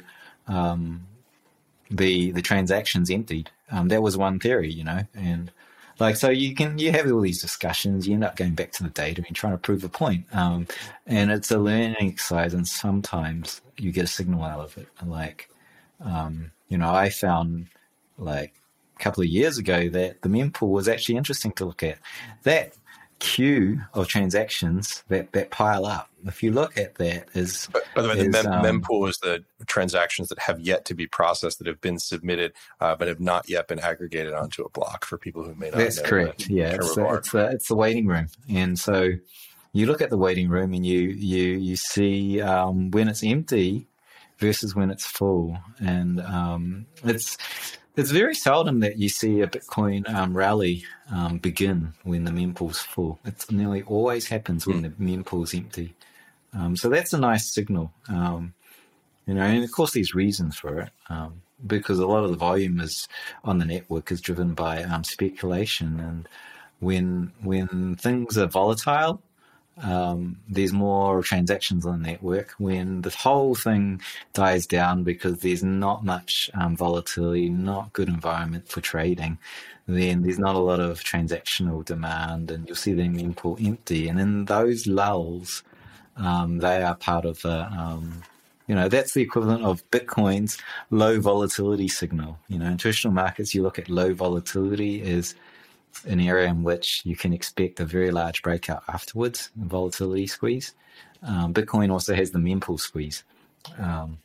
[0.47, 1.05] um,
[1.91, 3.51] the the transactions emptied.
[3.71, 5.51] Um, that was one theory, you know, and
[5.99, 8.07] like so you can you have all these discussions.
[8.07, 10.25] You end up going back to the data and trying to prove a point.
[10.33, 10.67] Um,
[11.07, 14.87] and it's a learning exercise, and sometimes you get a signal out of it.
[15.05, 15.49] Like,
[16.03, 17.67] um, you know, I found
[18.17, 18.53] like
[18.99, 21.99] couple of years ago that the mempool was actually interesting to look at.
[22.43, 22.73] That
[23.19, 26.09] queue of transactions that, that pile up.
[26.25, 29.43] If you look at that, is by the way, the mem- um, mempool is the
[29.67, 33.47] transactions that have yet to be processed that have been submitted, uh, but have not
[33.47, 35.05] yet been aggregated onto a block.
[35.05, 36.47] For people who may not, that's correct.
[36.47, 39.11] the Yeah, it's the, it's the it's the waiting room, and so
[39.71, 43.87] you look at the waiting room and you you you see um, when it's empty
[44.39, 47.37] versus when it's full, and um, it's
[47.95, 52.79] it's very seldom that you see a Bitcoin um, rally um, begin when the mempool's
[52.79, 53.19] full.
[53.25, 55.93] It nearly always happens when the mempool's empty.
[56.53, 58.53] Um, so that's a nice signal, um,
[59.25, 59.43] you know.
[59.43, 63.07] And of course, there's reasons for it um, because a lot of the volume is
[63.43, 66.29] on the network is driven by um, speculation, and
[66.79, 69.21] when when things are volatile,
[69.81, 72.51] um, there's more transactions on the network.
[72.57, 74.01] When the whole thing
[74.33, 79.37] dies down because there's not much um, volatility, not good environment for trading,
[79.87, 84.07] then there's not a lot of transactional demand, and you'll see the mempool empty.
[84.07, 85.63] And in those lulls,
[86.17, 88.23] um, they are part of the um,
[88.67, 90.57] you know that's the equivalent of bitcoin's
[90.89, 95.35] low volatility signal you know in traditional markets you look at low volatility as
[96.05, 100.73] an area in which you can expect a very large breakout afterwards, volatility squeeze.
[101.23, 103.23] Um, Bitcoin also has the mempool squeeze.
[103.79, 104.19] Um,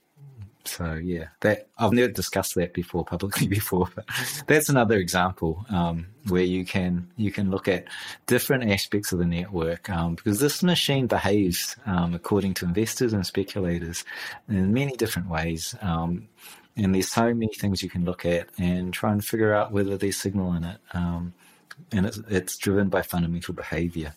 [0.64, 4.04] so yeah, that I've never discussed that before publicly before, but
[4.46, 7.86] that's another example um, where you can you can look at
[8.26, 13.26] different aspects of the network um, because this machine behaves um, according to investors and
[13.26, 14.04] speculators
[14.48, 15.74] in many different ways.
[15.80, 16.28] Um,
[16.76, 19.96] and there's so many things you can look at and try and figure out whether
[19.96, 20.78] there's signal in it.
[21.92, 24.14] And it's, it's driven by fundamental behavior.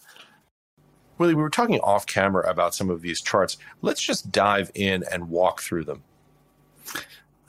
[1.18, 3.58] Willy, we were talking off camera about some of these charts.
[3.82, 6.04] Let's just dive in and walk through them.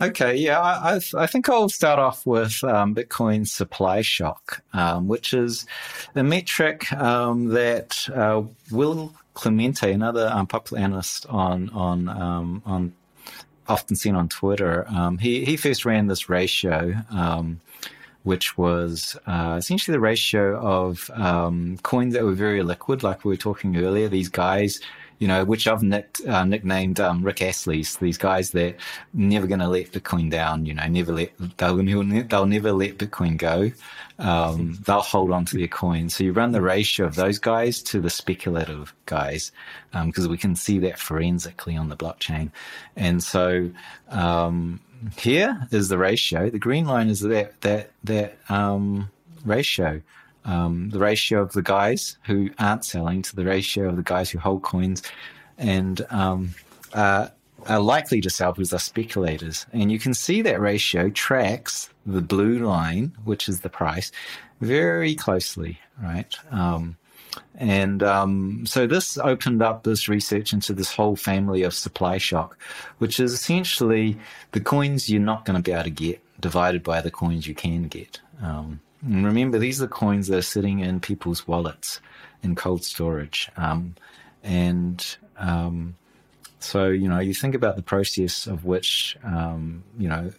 [0.01, 5.33] Okay, yeah, I, I think I'll start off with um, Bitcoin supply shock, um, which
[5.33, 5.67] is
[6.17, 12.93] a metric um, that uh, Will Clemente, another um, popular analyst on on um, on
[13.69, 16.95] often seen on Twitter, um, he he first ran this ratio
[18.25, 23.31] which was uh, essentially the ratio of um, coins that were very liquid, like we
[23.31, 24.09] were talking earlier.
[24.09, 24.81] These guys,
[25.19, 27.97] you know, which I've nicked, uh, nicknamed um, Rick Astley's.
[27.99, 28.77] These guys that
[29.13, 30.67] never going to let Bitcoin down.
[30.67, 33.71] You know, never let they'll they'll never let Bitcoin go.
[34.19, 36.17] Um, they'll hold on to their coins.
[36.17, 39.53] So you run the ratio of those guys to the speculative guys,
[39.93, 42.51] because we can see that forensically on the blockchain,
[42.97, 43.71] and so
[44.11, 44.81] um,
[45.19, 46.51] here is the ratio.
[46.51, 49.11] The green line is that that that um,
[49.45, 50.01] ratio,
[50.45, 54.31] um, the ratio of the guys who aren't selling to the ratio of the guys
[54.31, 55.03] who hold coins,
[55.59, 56.55] and um,
[56.93, 57.29] uh,
[57.67, 59.67] are likely to sell because they're speculators.
[59.73, 64.13] And you can see that ratio tracks the blue line, which is the price,
[64.61, 66.35] very closely, right?
[66.51, 66.97] Um,
[67.57, 72.59] and um, so this opened up this research into this whole family of supply shock,
[72.99, 74.19] which is essentially
[74.53, 77.55] the coins you're not going to be able to get divided by the coins you
[77.55, 78.21] can get.
[78.43, 82.01] Um, and remember, these are coins that are sitting in people's wallets
[82.43, 83.51] in cold storage.
[83.57, 83.95] Um,
[84.43, 85.97] and um,
[86.59, 90.33] so, you know, you think about the process of which, um, you know,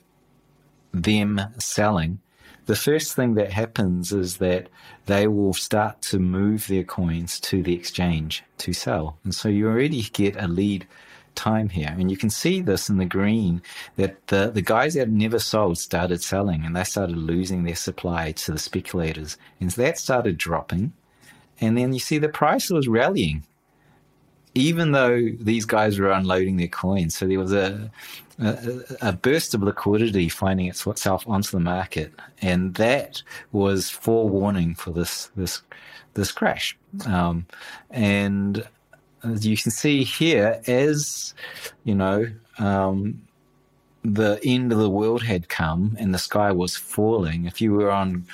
[0.93, 2.19] them selling
[2.65, 4.69] the first thing that happens is that
[5.05, 9.17] they will start to move their coins to the exchange to sell.
[9.23, 10.87] And so you already get a lead
[11.35, 11.93] time here.
[11.97, 13.61] And you can see this in the green
[13.97, 18.31] that the, the guys that never sold started selling and they started losing their supply
[18.31, 19.37] to the speculators.
[19.59, 20.93] And so that started dropping.
[21.61, 23.43] And then you see the price was rallying
[24.55, 27.15] even though these guys were unloading their coins.
[27.15, 27.91] So there was a,
[28.39, 34.91] a, a, burst of liquidity finding itself onto the market, and that was forewarning for
[34.91, 35.61] this this
[36.15, 36.77] this crash.
[37.05, 37.45] Um,
[37.91, 38.67] and
[39.23, 41.33] as you can see here, as
[41.83, 42.27] you know,
[42.59, 43.21] um,
[44.03, 47.45] the end of the world had come and the sky was falling.
[47.45, 48.25] If you were on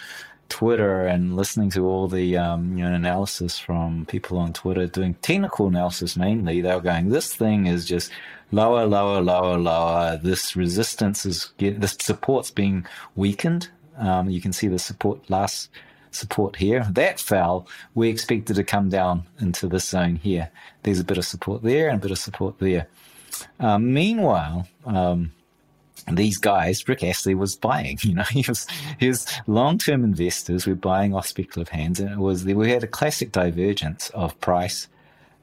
[0.49, 5.13] Twitter and listening to all the um, you know analysis from people on Twitter doing
[5.15, 8.11] technical analysis mainly, they were going, "This thing is just
[8.51, 10.19] lower, lower, lower, lower.
[10.21, 12.85] This resistance is get this support's being
[13.15, 13.69] weakened.
[13.97, 15.69] Um, you can see the support last
[16.11, 17.67] support here that fell.
[17.95, 20.49] We expected to come down into this zone here.
[20.83, 22.87] There's a bit of support there and a bit of support there.
[23.59, 25.31] Um, meanwhile." Um,
[26.11, 27.97] these guys, Rick Astley was buying.
[28.11, 28.67] You know, he was
[28.99, 33.31] his long-term investors were buying off speculative hands, and it was we had a classic
[33.31, 34.87] divergence of price,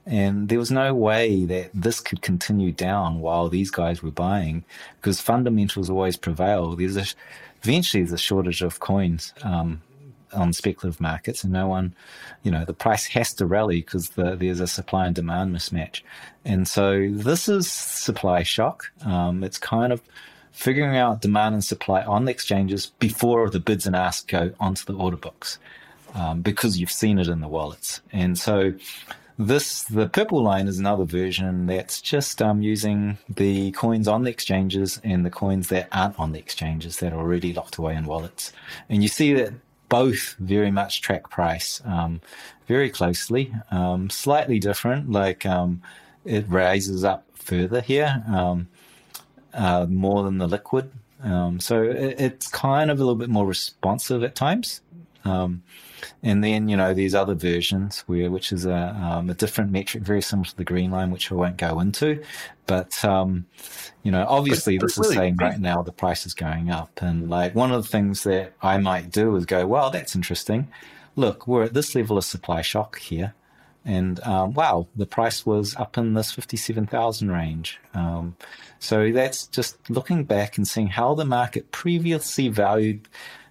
[0.08, 4.64] and there was no way that this could continue down while these guys were buying,
[4.96, 6.74] because fundamentals always prevail.
[6.74, 7.04] There's a
[7.62, 9.82] eventually there's a shortage of coins um,
[10.32, 11.94] on speculative markets, and no one,
[12.42, 16.00] you know, the price has to rally because the, there's a supply and demand mismatch,
[16.44, 18.90] and so this is supply shock.
[19.04, 20.00] Um, it's kind of
[20.52, 24.84] figuring out demand and supply on the exchanges before the bids and asks go onto
[24.84, 25.58] the order books
[26.14, 28.00] um, because you've seen it in the wallets.
[28.12, 28.72] And so
[29.38, 34.30] this the purple line is another version that's just um, using the coins on the
[34.30, 38.04] exchanges and the coins that aren't on the exchanges that are already locked away in
[38.04, 38.52] wallets.
[38.88, 39.52] And you see that
[39.88, 42.20] both very much track price um,
[42.66, 45.10] very closely, um, slightly different.
[45.10, 45.82] Like um,
[46.24, 48.22] it raises up further here.
[48.28, 48.68] Um,
[49.54, 50.90] uh, more than the liquid.
[51.22, 54.80] Um, so it, it's kind of a little bit more responsive at times.
[56.22, 60.02] And then, you know, there's other versions where, which is a, um, a different metric,
[60.02, 62.22] very similar to the green line, which I won't go into.
[62.66, 63.46] But, um,
[64.02, 67.00] you know, obviously this really, is saying right now the price is going up.
[67.02, 70.68] And like one of the things that I might do is go, well, that's interesting.
[71.16, 73.34] Look, we're at this level of supply shock here.
[73.84, 77.80] And um, wow, the price was up in this 57,000 range.
[77.94, 78.36] Um,
[78.78, 83.08] so that's just looking back and seeing how the market previously valued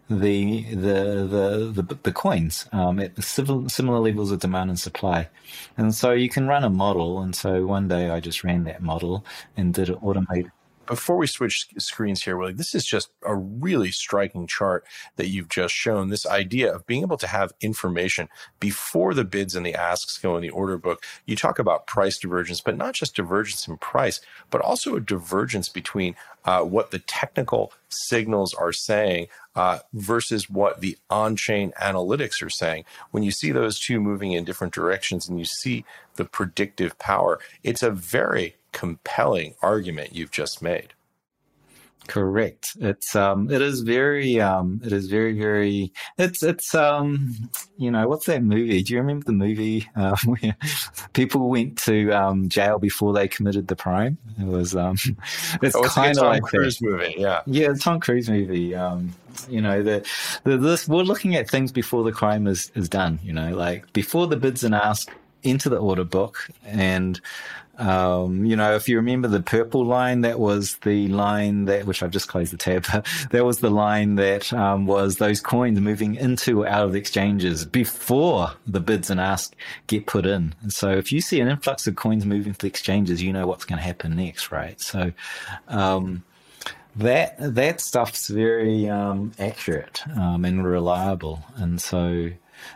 [0.10, 1.28] the the
[1.74, 5.30] the the, the coins um, at similar levels of demand and supply,
[5.78, 7.22] and so you can run a model.
[7.22, 9.26] And so one day I just ran that model
[9.58, 10.52] and did it automated
[10.88, 14.86] before we switch screens here, Willy, this is just a really striking chart
[15.18, 16.10] that you've just shown.
[16.10, 18.30] This idea of being able to have information
[18.60, 21.04] before the bids and the asks go in the order book.
[21.26, 25.70] You talk about price divergence, but not just divergence in price, but also a divergence
[25.70, 26.16] between
[26.46, 32.86] uh, what the technical signals are saying uh, versus what the on-chain analytics are saying.
[33.12, 35.84] When you see those two moving in different directions and you see
[36.16, 40.94] the predictive power, it's a very compelling argument you've just made.
[42.08, 42.78] Correct.
[42.80, 47.34] It's um it is very um it is very very it's it's um
[47.78, 48.84] you know what's that movie?
[48.84, 50.56] Do you remember the movie uh, where
[51.14, 54.20] people went to um jail before they committed the crime?
[54.40, 54.96] It was um
[55.64, 56.86] it's oh, kind of like Cruise that.
[56.86, 57.42] movie, yeah.
[57.48, 58.76] Yeah, Tom Cruise movie.
[58.76, 59.14] Um
[59.50, 60.08] you know the,
[60.44, 63.92] the this we're looking at things before the crime is is done, you know, like
[63.92, 65.12] before the bids and ask
[65.44, 67.22] into the order book and
[67.78, 72.02] um, you know, if you remember the purple line, that was the line that, which
[72.02, 72.86] I've just closed the tab,
[73.32, 77.00] that was the line that um, was those coins moving into or out of the
[77.00, 79.56] exchanges before the bids and ask
[79.88, 80.56] get put in.
[80.62, 83.46] And so if you see an influx of coins moving to the exchanges, you know
[83.46, 84.80] what's going to happen next, right?
[84.82, 85.12] So,
[85.68, 86.24] um,
[86.96, 92.32] that that stuff's very um, accurate um, and reliable, and so.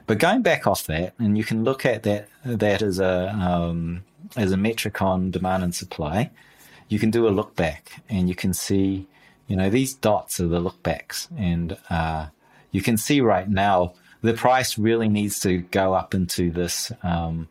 [0.07, 4.03] But going back off that, and you can look at that that as a um,
[4.35, 6.29] as a metric on demand and supply,
[6.87, 9.07] you can do a look back and you can see,
[9.47, 11.27] you know, these dots are the look backs.
[11.37, 12.27] And uh,
[12.71, 17.47] you can see right now the price really needs to go up into this um,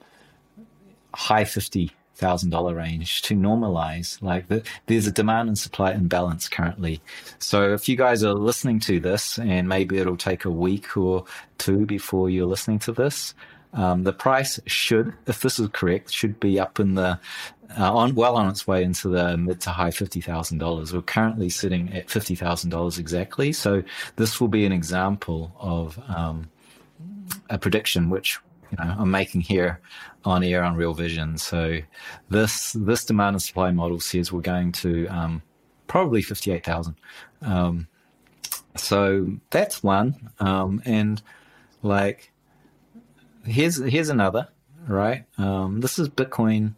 [1.14, 4.20] high fifty thousand dollar range to normalize.
[4.22, 7.00] Like the, there's a demand and supply imbalance currently.
[7.38, 11.24] So if you guys are listening to this, and maybe it'll take a week or
[11.58, 13.34] two before you're listening to this,
[13.72, 17.18] um, the price should, if this is correct, should be up in the
[17.78, 20.92] uh, on well on its way into the mid to high fifty thousand dollars.
[20.92, 23.52] We're currently sitting at fifty thousand dollars exactly.
[23.52, 23.82] So
[24.16, 26.50] this will be an example of um,
[27.48, 28.38] a prediction which
[28.70, 29.80] you know I'm making here
[30.24, 31.38] on air on Real Vision.
[31.38, 31.78] So
[32.28, 35.42] this this demand and supply model says we're going to um,
[35.86, 36.96] probably fifty eight thousand.
[37.42, 37.88] Um,
[38.76, 41.20] so that's one, um, and
[41.82, 42.32] like
[43.44, 44.48] here's here's another
[44.86, 45.24] right.
[45.38, 46.74] Um, this is Bitcoin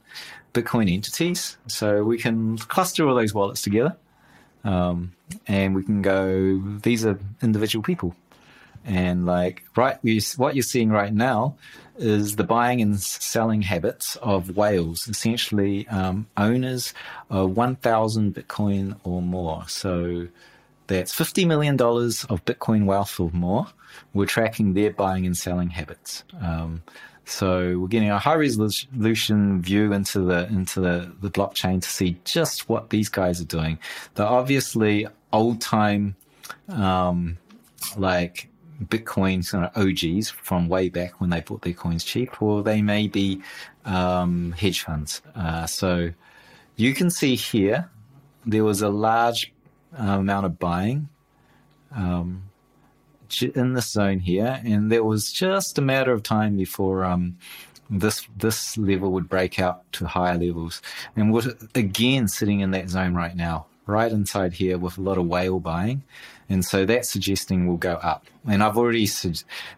[0.54, 3.96] Bitcoin entities, so we can cluster all those wallets together,
[4.64, 5.12] um,
[5.46, 6.58] and we can go.
[6.82, 8.14] These are individual people,
[8.84, 9.98] and like right,
[10.36, 11.56] what you're seeing right now
[11.96, 16.94] is the buying and selling habits of whales, essentially um, owners
[17.30, 19.64] of 1,000 Bitcoin or more.
[19.68, 20.28] So
[20.86, 23.66] that's $50 million of Bitcoin wealth or more.
[24.14, 26.24] We're tracking their buying and selling habits.
[26.40, 26.82] Um,
[27.24, 32.18] so we're getting a high resolution view into the into the, the blockchain to see
[32.24, 33.78] just what these guys are doing.
[34.14, 36.16] They're obviously old time,
[36.68, 37.38] um,
[37.96, 38.48] like
[38.88, 42.82] Bitcoin sort of OGs from way back when they bought their coins cheap, or they
[42.82, 43.40] may be
[43.84, 45.22] um, hedge funds.
[45.34, 46.10] Uh, so
[46.76, 47.90] you can see here
[48.46, 49.52] there was a large
[49.98, 51.08] uh, amount of buying
[51.94, 52.42] um,
[53.54, 57.36] in this zone here, and there was just a matter of time before um,
[57.88, 60.82] this this level would break out to higher levels,
[61.16, 65.18] and we're again sitting in that zone right now, right inside here with a lot
[65.18, 66.02] of whale buying,
[66.52, 68.26] and so that's suggesting we'll go up.
[68.46, 69.08] And I've already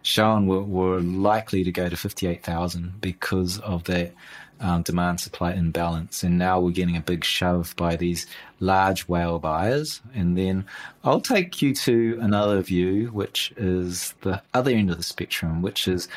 [0.01, 4.11] shown we're, we're likely to go to fifty eight thousand because of that
[4.59, 6.23] um, demand supply imbalance.
[6.23, 8.25] And now we're getting a big shove by these
[8.59, 10.01] large whale buyers.
[10.13, 10.65] And then
[11.03, 15.87] I'll take you to another view, which is the other end of the spectrum, which
[15.87, 16.07] is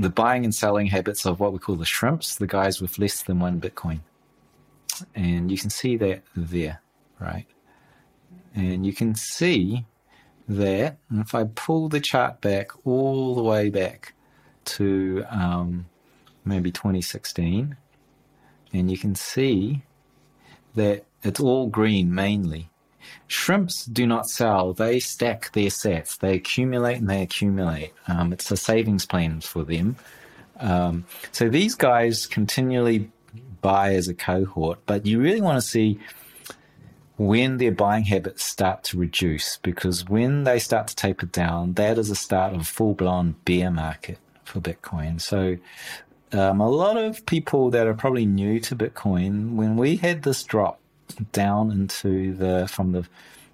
[0.00, 3.22] the buying and selling habits of what we call the shrimps, the guys with less
[3.22, 4.00] than one Bitcoin.
[5.14, 6.80] And you can see that there,
[7.20, 7.46] right?
[8.54, 9.84] And you can see
[10.48, 14.14] that if I pull the chart back all the way back
[14.64, 15.86] to um,
[16.44, 17.76] maybe 2016,
[18.72, 19.82] and you can see
[20.74, 22.68] that it's all green mainly.
[23.28, 27.92] Shrimps do not sell, they stack their sets, they accumulate and they accumulate.
[28.08, 29.96] Um, it's a savings plan for them.
[30.58, 33.10] Um, so these guys continually
[33.60, 35.98] buy as a cohort, but you really want to see
[37.16, 41.98] when their buying habits start to reduce because when they start to taper down, that
[41.98, 45.20] is a start of a full blown bear market for Bitcoin.
[45.20, 45.56] So
[46.32, 50.42] um, a lot of people that are probably new to Bitcoin, when we had this
[50.42, 50.80] drop
[51.32, 53.06] down into the from the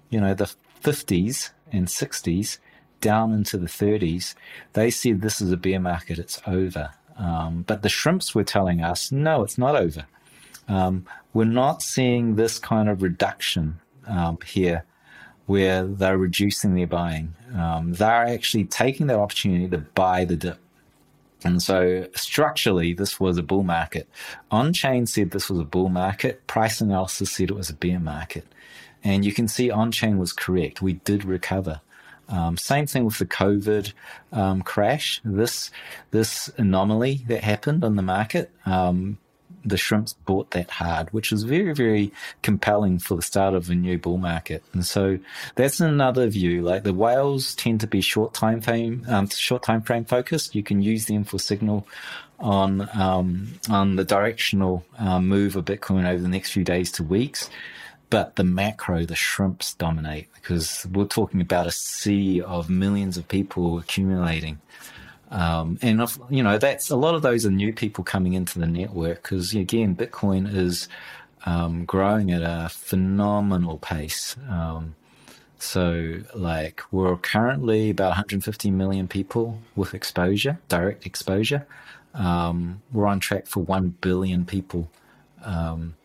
[0.09, 0.53] you know the
[0.83, 2.57] 50s and 60s
[2.99, 4.35] down into the 30s,
[4.73, 6.91] they said this is a bear market, it's over.
[7.17, 10.05] Um, but the shrimps were telling us, no, it's not over.
[10.67, 14.85] Um, we're not seeing this kind of reduction um, here
[15.45, 17.35] where they're reducing their buying.
[17.55, 20.59] Um, they're actually taking that opportunity to buy the dip.
[21.43, 24.07] And so structurally, this was a bull market.
[24.49, 26.47] On chain said this was a bull market.
[26.47, 28.45] Price analysis said it was a bear market.
[29.03, 30.81] And you can see on chain was correct.
[30.81, 31.81] We did recover.
[32.29, 33.91] Um, same thing with the COVID
[34.31, 35.19] um, crash.
[35.25, 35.69] This
[36.11, 38.49] this anomaly that happened on the market.
[39.65, 42.11] The shrimps bought that hard, which is very, very
[42.41, 44.63] compelling for the start of a new bull market.
[44.73, 45.19] And so
[45.55, 46.61] that's another view.
[46.61, 50.55] Like the whales tend to be short time frame, um, short time frame focused.
[50.55, 51.87] You can use them for signal
[52.39, 57.03] on um, on the directional um, move of Bitcoin over the next few days to
[57.03, 57.49] weeks.
[58.09, 63.27] But the macro, the shrimps dominate because we're talking about a sea of millions of
[63.27, 64.59] people accumulating.
[65.33, 68.59] Um, and if, you know that's a lot of those are new people coming into
[68.59, 70.87] the network because again, Bitcoin is
[71.45, 74.35] um, growing at a phenomenal pace.
[74.49, 74.95] Um,
[75.57, 81.65] so, like, we're currently about 150 million people with exposure, direct exposure.
[82.13, 84.89] Um, we're on track for 1 billion people
[85.43, 85.95] um,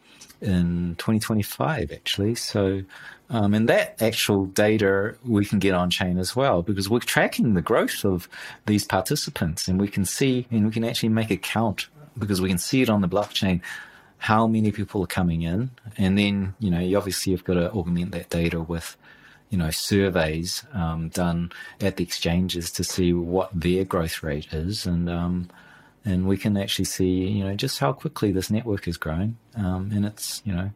[0.40, 2.34] in 2025, actually.
[2.34, 2.82] So,
[3.30, 7.54] um, and that actual data we can get on chain as well because we're tracking
[7.54, 8.28] the growth of
[8.66, 12.48] these participants and we can see and we can actually make a count because we
[12.48, 13.60] can see it on the blockchain
[14.18, 15.70] how many people are coming in.
[15.96, 18.96] And then, you know, you obviously have got to augment that data with,
[19.48, 24.86] you know, surveys um, done at the exchanges to see what their growth rate is.
[24.86, 25.50] And, um,
[26.08, 29.36] and we can actually see, you know, just how quickly this network is growing.
[29.56, 30.70] Um, and it's, you know,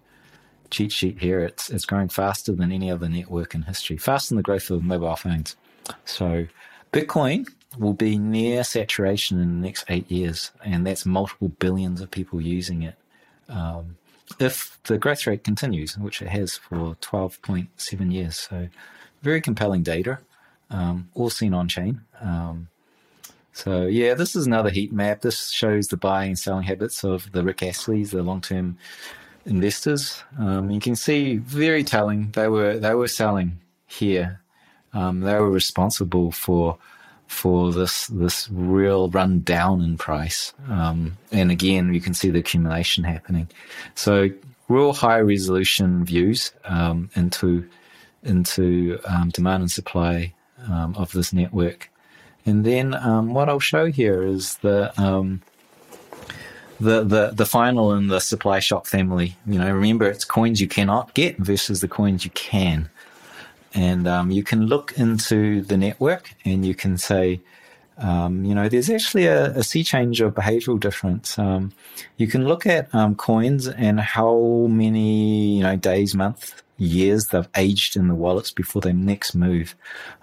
[0.71, 4.37] cheat sheet here, it's it's growing faster than any other network in history, faster than
[4.37, 5.57] the growth of mobile phones.
[6.05, 6.47] So
[6.93, 12.11] Bitcoin will be near saturation in the next eight years, and that's multiple billions of
[12.11, 12.97] people using it.
[13.49, 13.97] Um,
[14.39, 18.37] if the growth rate continues, which it has for 12.7 years.
[18.37, 18.69] So,
[19.23, 20.19] very compelling data,
[20.71, 22.03] um, all seen on chain.
[22.21, 22.69] Um,
[23.53, 25.21] so, yeah, this is another heat map.
[25.21, 28.79] This shows the buying and selling habits of the Rick Astley's, the long term
[29.45, 30.23] investors.
[30.39, 34.41] Um, you can see very telling they were they were selling here.
[34.95, 36.79] Um, they were responsible for
[37.27, 40.55] for this this real run down in price.
[40.69, 43.49] Um, and again, you can see the accumulation happening.
[43.95, 44.31] So
[44.69, 47.69] real high resolution views um, into
[48.23, 50.33] into um, demand and supply
[50.71, 51.91] um, of this network.
[52.45, 52.93] And then
[53.29, 54.93] what I'll show here is the
[56.83, 59.37] the, the, the final in the supply shock family.
[59.47, 62.91] You know, remember it's coins you cannot get versus the coins you can.
[63.75, 67.41] And um, you can look into the network and you can say,
[67.99, 71.39] um, you know, there's actually a, a, sea change of behavioral difference.
[71.39, 71.73] Um,
[72.17, 77.49] you can look at um, coins and how many, you know, days, month, years they've
[77.57, 79.77] aged in the wallets before they next move.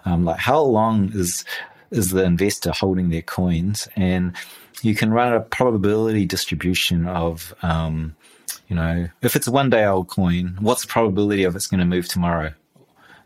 [0.04, 1.44] Um, like how long is
[1.90, 4.34] is the investor holding their coins and
[4.82, 8.16] you can run a probability distribution of, um,
[8.68, 11.80] you know, if it's a one day old coin, what's the probability of it's going
[11.80, 12.52] to move tomorrow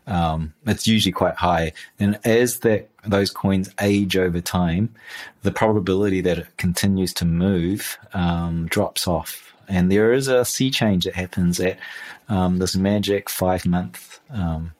[0.07, 1.73] um, it's usually quite high.
[1.99, 4.93] And as that those coins age over time,
[5.43, 9.53] the probability that it continues to move um, drops off.
[9.67, 11.79] And there is a sea change that happens at
[12.29, 14.73] um, this magic five month um,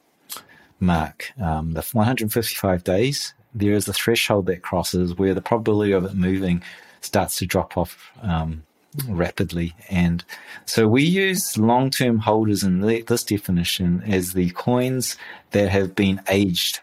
[0.80, 3.34] mark, um, the 155 days.
[3.56, 6.62] There is a threshold that crosses where the probability of it moving
[7.02, 8.64] starts to drop off um,
[9.08, 9.74] rapidly.
[9.90, 10.24] And
[10.66, 15.18] so we use long term holders in this definition as the coins
[15.52, 16.80] that have been aged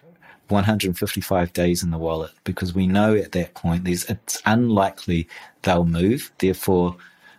[0.48, 5.28] 155 days in the wallet because we know at that point it's unlikely
[5.62, 6.32] they'll move.
[6.38, 6.96] Therefore,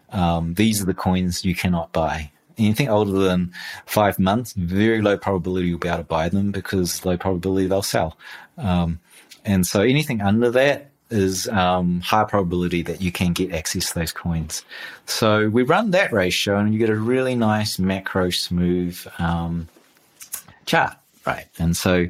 [0.10, 2.32] um, these are the coins you cannot buy.
[2.58, 3.52] Anything older than
[3.86, 7.82] five months, very low probability you'll be able to buy them because low probability they'll
[7.82, 8.18] sell.
[8.58, 9.00] Um,
[9.46, 14.00] and so anything under that, is um, high probability that you can get access to
[14.00, 14.66] those coins.
[15.06, 19.68] So we run that ratio and you get a really nice macro smooth um,
[20.66, 21.46] chart, right?
[21.60, 22.08] And so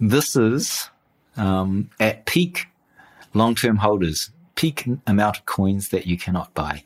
[0.00, 0.88] this is
[1.36, 2.66] um, at peak
[3.34, 6.82] long term holders, peak amount of coins that you cannot buy.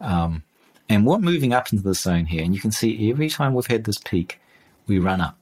[0.00, 0.42] Um,
[0.88, 3.66] and we're moving up into the zone here, and you can see every time we've
[3.66, 4.40] had this peak,
[4.88, 5.39] we run up,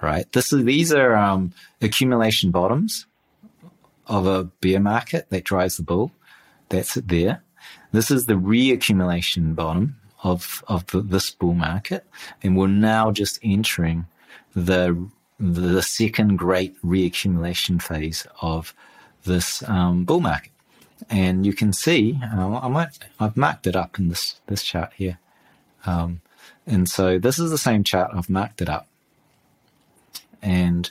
[0.00, 0.30] right?
[0.32, 3.06] This is these are um, accumulation bottoms
[4.06, 6.12] of a bear market that drives the bull.
[6.68, 7.42] That's it there.
[7.92, 12.04] This is the reaccumulation bottom of of the, this bull market,
[12.42, 14.06] and we're now just entering
[14.54, 18.74] the the second great reaccumulation phase of
[19.24, 20.52] this um, bull market.
[21.10, 24.92] And you can see, uh, I might I've marked it up in this this chart
[24.94, 25.18] here,
[25.84, 26.20] um,
[26.66, 28.10] and so this is the same chart.
[28.14, 28.88] I've marked it up,
[30.46, 30.90] and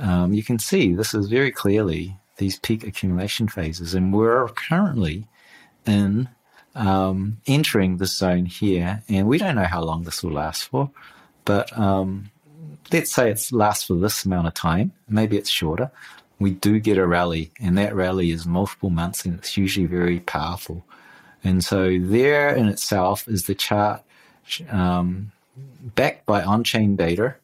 [0.00, 3.94] um, you can see this is very clearly these peak accumulation phases.
[3.94, 5.26] And we're currently
[5.86, 6.28] in
[6.74, 10.90] um, entering this zone here, and we don't know how long this will last for,
[11.44, 12.30] but um,
[12.92, 14.92] let's say it lasts for this amount of time.
[15.08, 15.90] Maybe it's shorter.
[16.40, 20.20] We do get a rally, and that rally is multiple months, and it's usually very
[20.20, 20.84] powerful.
[21.42, 24.02] And so, there in itself is the chart
[24.70, 25.32] um,
[25.94, 27.36] backed by on chain data,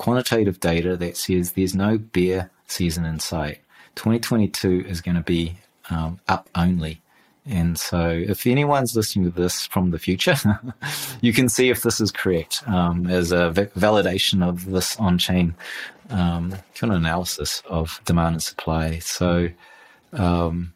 [0.00, 3.58] quantitative data that says there's no bear season in sight.
[3.96, 5.54] 2022 is going to be
[5.90, 7.02] um, up only.
[7.44, 10.36] And so, if anyone's listening to this from the future,
[11.20, 15.18] you can see if this is correct um, as a v- validation of this on
[15.18, 15.54] chain
[16.08, 19.00] um, kind of analysis of demand and supply.
[19.00, 19.50] So,
[20.14, 20.72] um,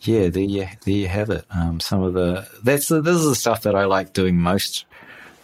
[0.00, 1.44] yeah, there you, there you have it.
[1.50, 4.86] Um, some of the that's the, this is the stuff that I like doing most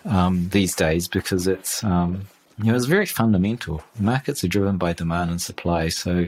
[0.07, 2.27] um, these days because it's um,
[2.59, 3.83] you know it's very fundamental.
[3.99, 6.27] Markets are driven by demand and supply, so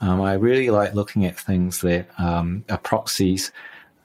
[0.00, 3.52] um, I really like looking at things that um, are proxies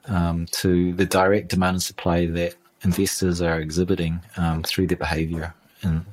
[0.05, 5.53] um, to the direct demand and supply that investors are exhibiting um, through their behavior
[5.81, 6.05] in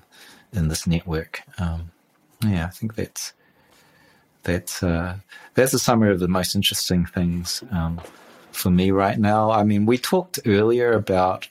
[0.53, 1.43] in this network.
[1.59, 1.91] Um,
[2.45, 3.33] yeah, I think that's
[4.43, 5.17] that's uh,
[5.55, 8.01] that's a summary of the most interesting things um,
[8.53, 9.51] for me right now.
[9.51, 11.49] I mean, we talked earlier about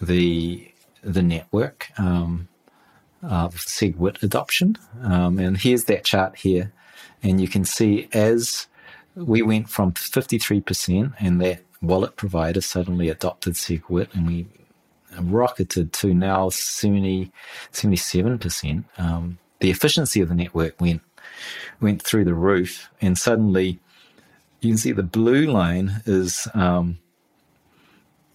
[0.00, 0.68] the
[1.02, 1.88] the network.
[1.98, 2.48] Um,
[3.24, 4.76] of SegWit adoption.
[5.02, 6.72] Um, and here's that chart here.
[7.22, 8.66] And you can see as
[9.14, 14.46] we went from 53% and that wallet provider suddenly adopted SegWit and we
[15.20, 17.30] rocketed to now 70,
[17.72, 18.84] 77%.
[18.98, 21.02] Um, the efficiency of the network went
[21.80, 23.78] went through the roof, and suddenly
[24.60, 26.98] you can see the blue line is um,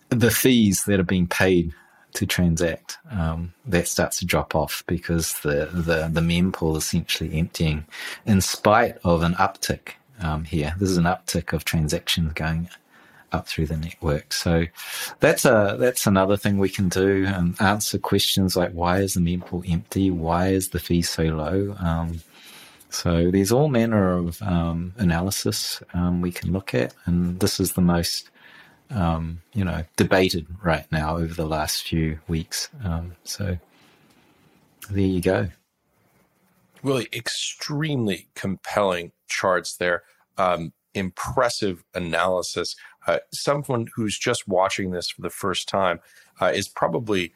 [0.10, 1.74] the fees that are being paid
[2.14, 7.38] to transact, um, that starts to drop off because the, the, the mempool is essentially
[7.38, 7.86] emptying
[8.26, 10.76] in spite of an uptick um, here.
[10.80, 12.70] This is an uptick of transactions going
[13.32, 14.34] up through the network.
[14.34, 14.66] So
[15.20, 19.22] that's a that's another thing we can do and answer questions like why is the
[19.22, 20.12] mempool empty?
[20.12, 21.76] Why is the fee so low?
[21.80, 22.22] Um,
[22.90, 27.74] so there's all manner of um, analysis um, we can look at, and this is
[27.74, 28.30] the most
[28.90, 32.70] um, you know, debated right now over the last few weeks.
[32.84, 33.58] Um, so
[34.90, 35.50] there you go.
[36.82, 40.04] Really extremely compelling charts there.
[40.38, 42.76] Um, impressive analysis.
[43.06, 46.00] Uh, someone who's just watching this for the first time
[46.42, 47.34] uh, is probably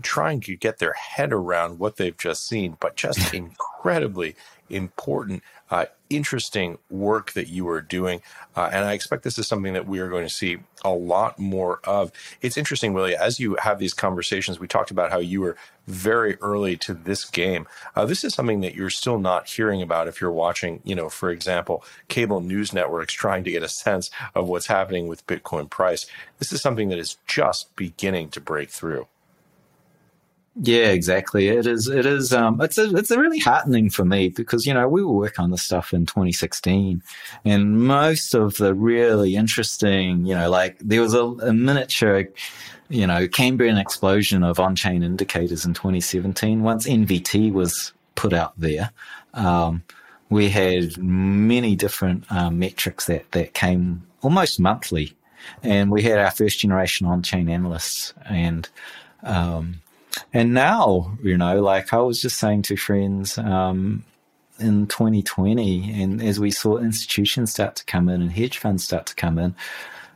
[0.00, 3.34] trying to get their head around what they've just seen, but just
[3.82, 4.36] incredibly
[4.72, 8.20] important, uh, interesting work that you are doing.
[8.56, 11.38] Uh, and I expect this is something that we are going to see a lot
[11.38, 12.12] more of.
[12.40, 16.36] It's interesting, Willy, as you have these conversations, we talked about how you were very
[16.40, 17.66] early to this game.
[17.94, 21.08] Uh, this is something that you're still not hearing about if you're watching, you know,
[21.08, 25.68] for example, cable news networks trying to get a sense of what's happening with Bitcoin
[25.68, 26.06] price.
[26.38, 29.06] This is something that is just beginning to break through.
[30.60, 31.48] Yeah, exactly.
[31.48, 31.88] It is.
[31.88, 32.30] It is.
[32.32, 35.42] Um, it's a, it's a really heartening for me because you know we were working
[35.44, 37.02] on this stuff in 2016,
[37.46, 42.28] and most of the really interesting, you know, like there was a, a miniature,
[42.90, 46.62] you know, Cambrian explosion of on-chain indicators in 2017.
[46.62, 48.90] Once NVT was put out there,
[49.32, 49.82] um,
[50.28, 55.16] we had many different um, metrics that that came almost monthly,
[55.62, 58.68] and we had our first generation on-chain analysts and.
[59.24, 59.81] Um,
[60.32, 64.04] and now, you know, like I was just saying to friends um,
[64.58, 69.06] in 2020, and as we saw institutions start to come in and hedge funds start
[69.06, 69.54] to come in,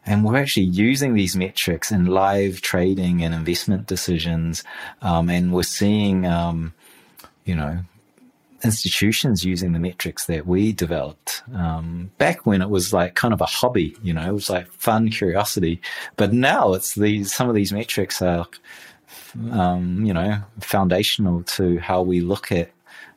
[0.05, 4.63] and we're actually using these metrics in live trading and investment decisions,
[5.03, 6.73] um, and we're seeing, um,
[7.45, 7.81] you know,
[8.65, 13.41] institutions using the metrics that we developed um, back when it was like kind of
[13.41, 15.81] a hobby you know it was like fun curiosity.
[16.17, 18.47] But now it's these some of these metrics are
[19.53, 22.71] um, you know, foundational to how we look at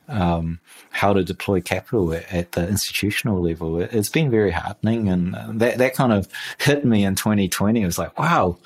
[0.08, 0.60] um,
[0.90, 3.80] how to deploy capital at, at, the institutional level.
[3.80, 7.82] It, has been very heartening, and that that kind of hit me in 2020.
[7.82, 8.58] It was like, wow,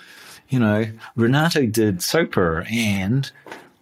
[0.49, 0.85] you know,
[1.15, 3.29] Renato did SOPR, and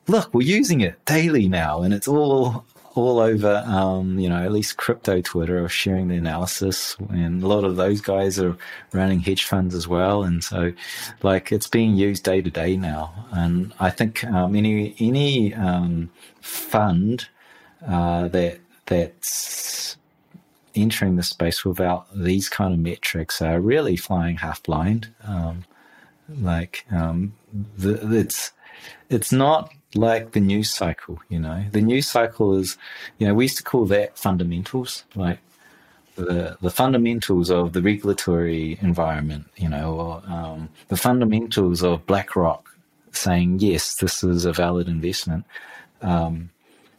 [0.08, 4.52] look, we're using it daily now, and it's all all over, um, you know, at
[4.52, 8.58] least crypto Twitter are sharing the analysis, and a lot of those guys are
[8.92, 10.74] running hedge funds as well, and so
[11.24, 13.14] like it's being used day to day now.
[13.32, 16.10] And I think um, any any um,
[16.42, 17.28] fund
[17.88, 19.98] uh, that that's
[20.76, 25.14] entering the space without these kind of metrics are really flying half blind.
[25.24, 25.66] Um,
[26.40, 27.34] like um,
[27.78, 28.52] the, it's
[29.10, 31.66] it's not like the news cycle, you know.
[31.72, 32.78] The news cycle is,
[33.18, 35.40] you know, we used to call that fundamentals, like
[36.16, 42.68] the the fundamentals of the regulatory environment, you know, or um, the fundamentals of BlackRock
[43.12, 45.46] saying yes, this is a valid investment.
[46.02, 46.50] Um,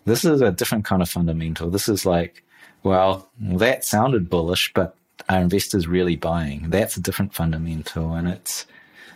[0.05, 1.71] this is a different kind of fundamental.
[1.71, 2.43] This is like,
[2.83, 4.97] well, that sounded bullish, but
[5.29, 6.71] are investors really buying?
[6.71, 8.67] That's a different fundamental, and it's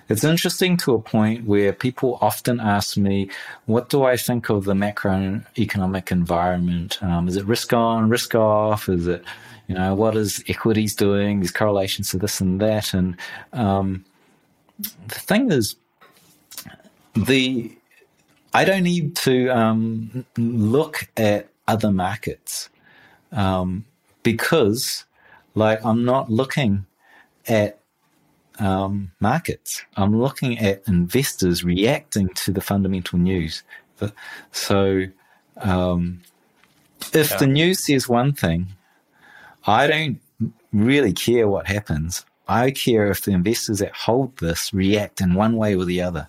[0.08, 3.30] it's interesting to a point where people often ask me,
[3.66, 7.02] what do I think of the macroeconomic environment?
[7.02, 8.88] Um, is it risk on, risk off?
[8.88, 9.24] Is it,
[9.66, 11.40] you know, what is equities doing?
[11.40, 12.94] These correlations to this and that.
[12.94, 13.16] And
[13.52, 14.04] um,
[14.78, 15.76] the thing is,
[17.14, 17.76] the
[18.54, 22.70] I don't need to um, look at other markets
[23.32, 23.84] um,
[24.22, 25.04] because,
[25.54, 26.86] like, I'm not looking
[27.48, 27.80] at
[28.58, 29.82] um, markets.
[29.96, 33.62] I'm looking at investors reacting to the fundamental news.
[34.52, 35.04] So,
[35.58, 36.20] um,
[37.12, 37.36] if yeah.
[37.36, 38.68] the news says one thing,
[39.66, 40.20] I don't
[40.72, 42.24] really care what happens.
[42.48, 46.28] I care if the investors that hold this react in one way or the other.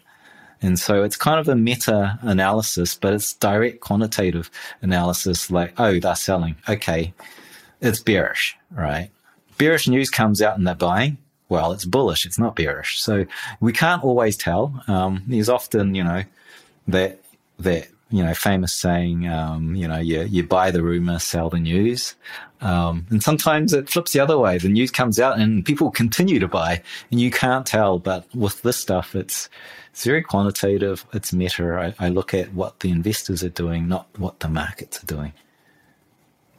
[0.62, 4.50] And so it's kind of a meta analysis, but it's direct quantitative
[4.82, 6.56] analysis like, oh, they're selling.
[6.68, 7.14] Okay.
[7.80, 9.12] It's bearish, right?
[9.60, 11.18] Bearish news comes out and they're buying
[11.50, 13.02] well, it's bullish, it's not bearish.
[13.02, 13.26] So
[13.60, 14.84] we can't always tell.
[14.88, 16.24] Um, there's often, you know,
[16.88, 17.20] that
[17.60, 21.60] that you know famous saying, um, you know, you you buy the rumor, sell the
[21.60, 22.16] news,
[22.62, 24.58] um, and sometimes it flips the other way.
[24.58, 26.82] The news comes out and people continue to buy,
[27.12, 28.00] and you can't tell.
[28.00, 29.50] But with this stuff, it's
[29.92, 31.06] it's very quantitative.
[31.14, 31.94] It's meta.
[32.00, 35.34] I, I look at what the investors are doing, not what the markets are doing.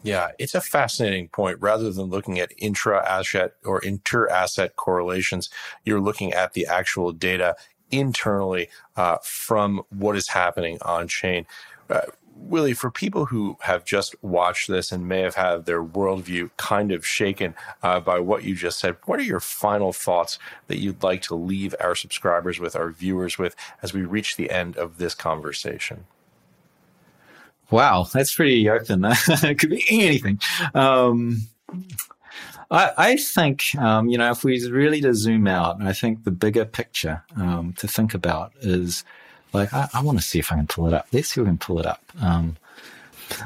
[0.02, 1.58] Yeah, it's a fascinating point.
[1.60, 5.50] Rather than looking at intra asset or inter asset correlations,
[5.84, 7.56] you're looking at the actual data
[7.90, 11.46] internally uh, from what is happening on chain.
[11.90, 12.02] Uh,
[12.40, 16.92] Willy, for people who have just watched this and may have had their worldview kind
[16.92, 20.38] of shaken uh, by what you just said, what are your final thoughts
[20.68, 24.50] that you'd like to leave our subscribers with, our viewers with, as we reach the
[24.50, 26.06] end of this conversation?
[27.70, 29.04] Wow, that's pretty open.
[29.28, 30.40] it could be anything.
[30.74, 31.42] Um,
[32.70, 36.30] I, I, think, um, you know, if we really to zoom out, I think the
[36.30, 39.04] bigger picture um, to think about is
[39.52, 41.08] like, I, I want to see if I can pull it up.
[41.12, 42.02] Let's see if we can pull it up.
[42.20, 42.56] Um,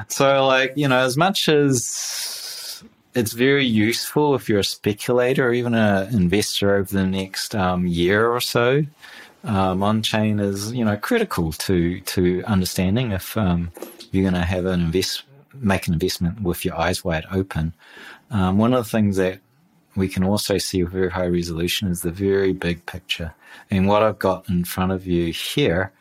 [0.08, 2.82] so, like, you know, as much as
[3.14, 7.86] it's very useful if you're a speculator or even an investor over the next um,
[7.86, 8.84] year or so,
[9.44, 13.72] um, on chain is, you know, critical to to understanding if um,
[14.12, 17.74] you're going to have an invest, make an investment with your eyes wide open.
[18.30, 19.40] Um, one of the things that
[19.94, 23.34] we can also see with very high resolution is the very big picture.
[23.70, 25.92] And what I've got in front of you here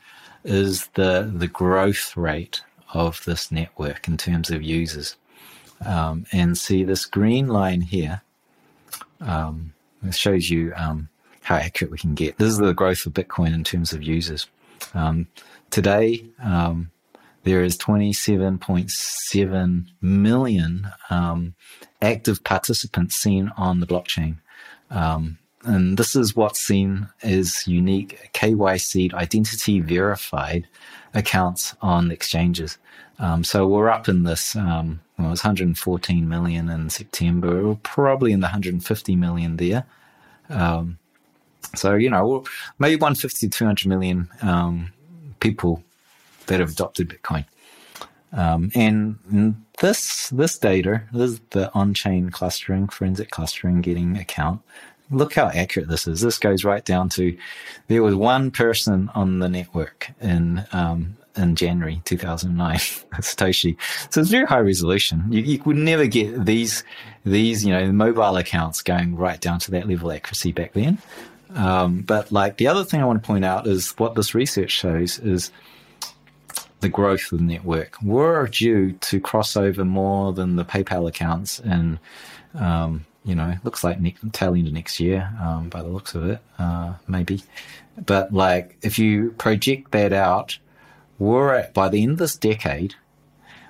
[0.43, 5.15] is the the growth rate of this network in terms of users.
[5.85, 8.21] Um, and see this green line here.
[9.19, 9.73] Um,
[10.05, 11.09] it shows you um,
[11.41, 12.37] how accurate we can get.
[12.37, 14.47] This is the growth of Bitcoin in terms of users.
[14.93, 15.27] Um,
[15.71, 16.91] today, um,
[17.43, 21.55] there is 27.7 million um,
[22.01, 24.37] active participants seen on the blockchain.
[24.89, 30.67] Um, and this is what's seen as unique KYC identity verified
[31.13, 32.77] accounts on exchanges.
[33.19, 37.75] Um, so we're up in this, um, well, it was 114 million in September, we're
[37.75, 39.85] probably in the 150 million there.
[40.49, 40.97] Um,
[41.75, 42.43] so, you know,
[42.79, 44.91] maybe 150 to 200 million um,
[45.39, 45.83] people
[46.47, 47.45] that have adopted Bitcoin.
[48.33, 54.61] Um, and this this data, this is the on-chain clustering, forensic clustering getting account.
[55.09, 56.21] Look how accurate this is.
[56.21, 57.37] This goes right down to
[57.87, 63.77] there was one person on the network in um, in January 2009, Satoshi.
[64.09, 65.25] So it's very high resolution.
[65.29, 66.83] You, you, would never get these
[67.25, 70.99] these you know mobile accounts going right down to that level of accuracy back then.
[71.55, 74.71] Um, but like the other thing I want to point out is what this research
[74.71, 75.51] shows is
[76.81, 77.95] the growth of the network.
[78.03, 81.99] We're due to cross over more than the PayPal accounts and,
[82.55, 86.15] um, you know, looks like ne- tail end of next year, um, by the looks
[86.15, 87.43] of it, uh, maybe.
[88.03, 90.57] But like, if you project that out,
[91.19, 92.95] we're at, by the end of this decade,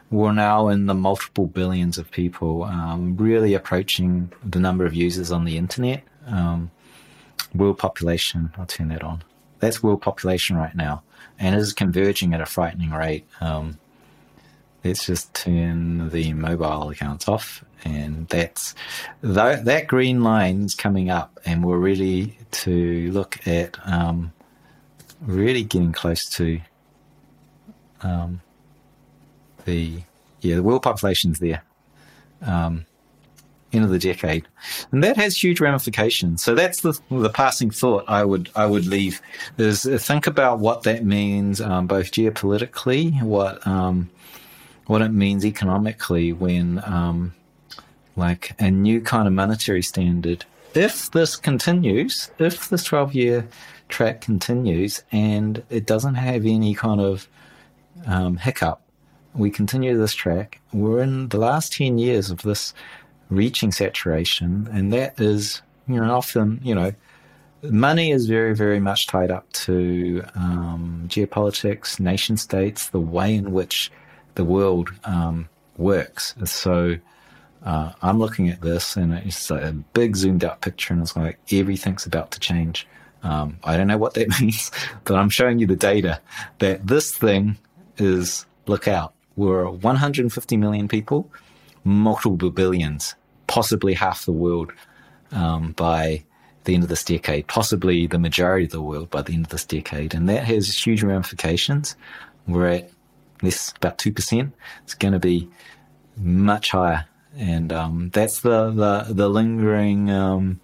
[0.09, 5.32] we're now in the multiple billions of people, um, really approaching the number of users
[5.32, 6.03] on the internet.
[6.28, 6.72] Um,
[7.53, 9.24] world population, I'll turn that on.
[9.59, 11.03] That's world population right now
[11.40, 13.26] and is converging at a frightening rate.
[13.40, 13.80] Um,
[14.84, 18.76] let's just turn the mobile accounts off, and that's
[19.22, 24.34] that, that green line is coming up, and we're ready to look at um,
[25.22, 26.60] really getting close to
[28.02, 28.42] um,
[29.66, 30.02] the
[30.42, 31.64] yeah the world population's there.
[32.42, 32.86] Um,
[33.74, 34.48] end of the decade,
[34.92, 36.44] and that has huge ramifications.
[36.44, 39.22] So that's the the passing thought I would I would leave
[39.58, 44.10] is think about what that means um, both geopolitically, what um,
[44.88, 47.34] what it means economically when um,
[48.16, 50.46] like a new kind of monetary standard.
[50.74, 53.48] If this continues, if this twelve year
[53.90, 57.28] track continues, and it doesn't have any kind of
[58.06, 58.82] um, hiccup,
[59.34, 60.60] we continue this track.
[60.74, 62.74] We're in the last ten years of this
[63.32, 66.94] reaching saturation, and that is, you know, often, you know,
[67.64, 73.52] money is very, very much tied up to um, geopolitics, nation states, the way in
[73.52, 73.92] which
[74.36, 76.36] the world um, works.
[76.46, 76.98] So
[77.64, 81.40] uh, I'm looking at this, and it's a big zoomed out picture, and it's like
[81.52, 82.86] everything's about to change.
[83.24, 84.72] Um, I don't know what that means,
[85.06, 86.20] but I'm showing you the data
[86.60, 87.58] that this thing
[87.98, 89.14] is look out.
[89.38, 91.32] We're 150 million people,
[91.86, 93.16] multiple billions
[93.52, 94.72] possibly half the world
[95.34, 96.24] um, by
[96.64, 99.52] the end of this decade, possibly the majority of the world by the end of
[99.52, 100.14] this decade.
[100.14, 101.97] And that has huge ramifications.
[102.47, 102.91] We're at
[103.41, 104.54] less, about 2%.
[104.84, 105.49] It's going to be
[106.16, 107.06] much higher.
[107.36, 110.62] And um, that's the, the, the lingering, um,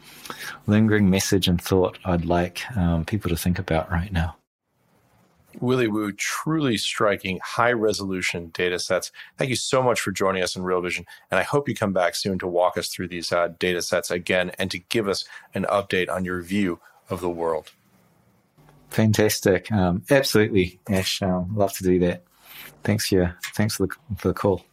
[0.65, 4.37] lingering message and thought I'd like um, people to think about right now.
[5.59, 9.11] Willy Woo, truly striking high resolution data sets.
[9.37, 11.05] Thank you so much for joining us in Real Vision.
[11.31, 14.11] And I hope you come back soon to walk us through these uh, data sets
[14.11, 16.79] again and to give us an update on your view
[17.09, 17.71] of the world.
[18.89, 19.71] Fantastic.
[19.71, 21.21] Um, absolutely, Ash.
[21.21, 22.23] Um, love to do that.
[22.83, 23.33] Thanks, yeah.
[23.53, 24.63] Thanks for the, for the call.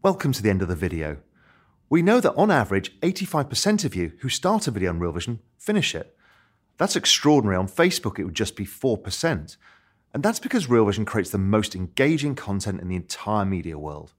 [0.00, 1.16] Welcome to the end of the video.
[1.90, 5.40] We know that on average, 85% of you who start a video on Real Vision
[5.58, 6.16] finish it.
[6.76, 7.56] That's extraordinary.
[7.56, 9.56] On Facebook, it would just be 4%.
[10.14, 14.12] And that's because Real Vision creates the most engaging content in the entire media world.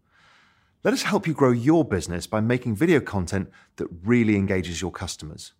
[0.83, 4.91] Let us help you grow your business by making video content that really engages your
[4.91, 5.53] customers.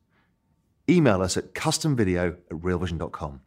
[0.89, 3.39] Email us at customvideo at realvision.com.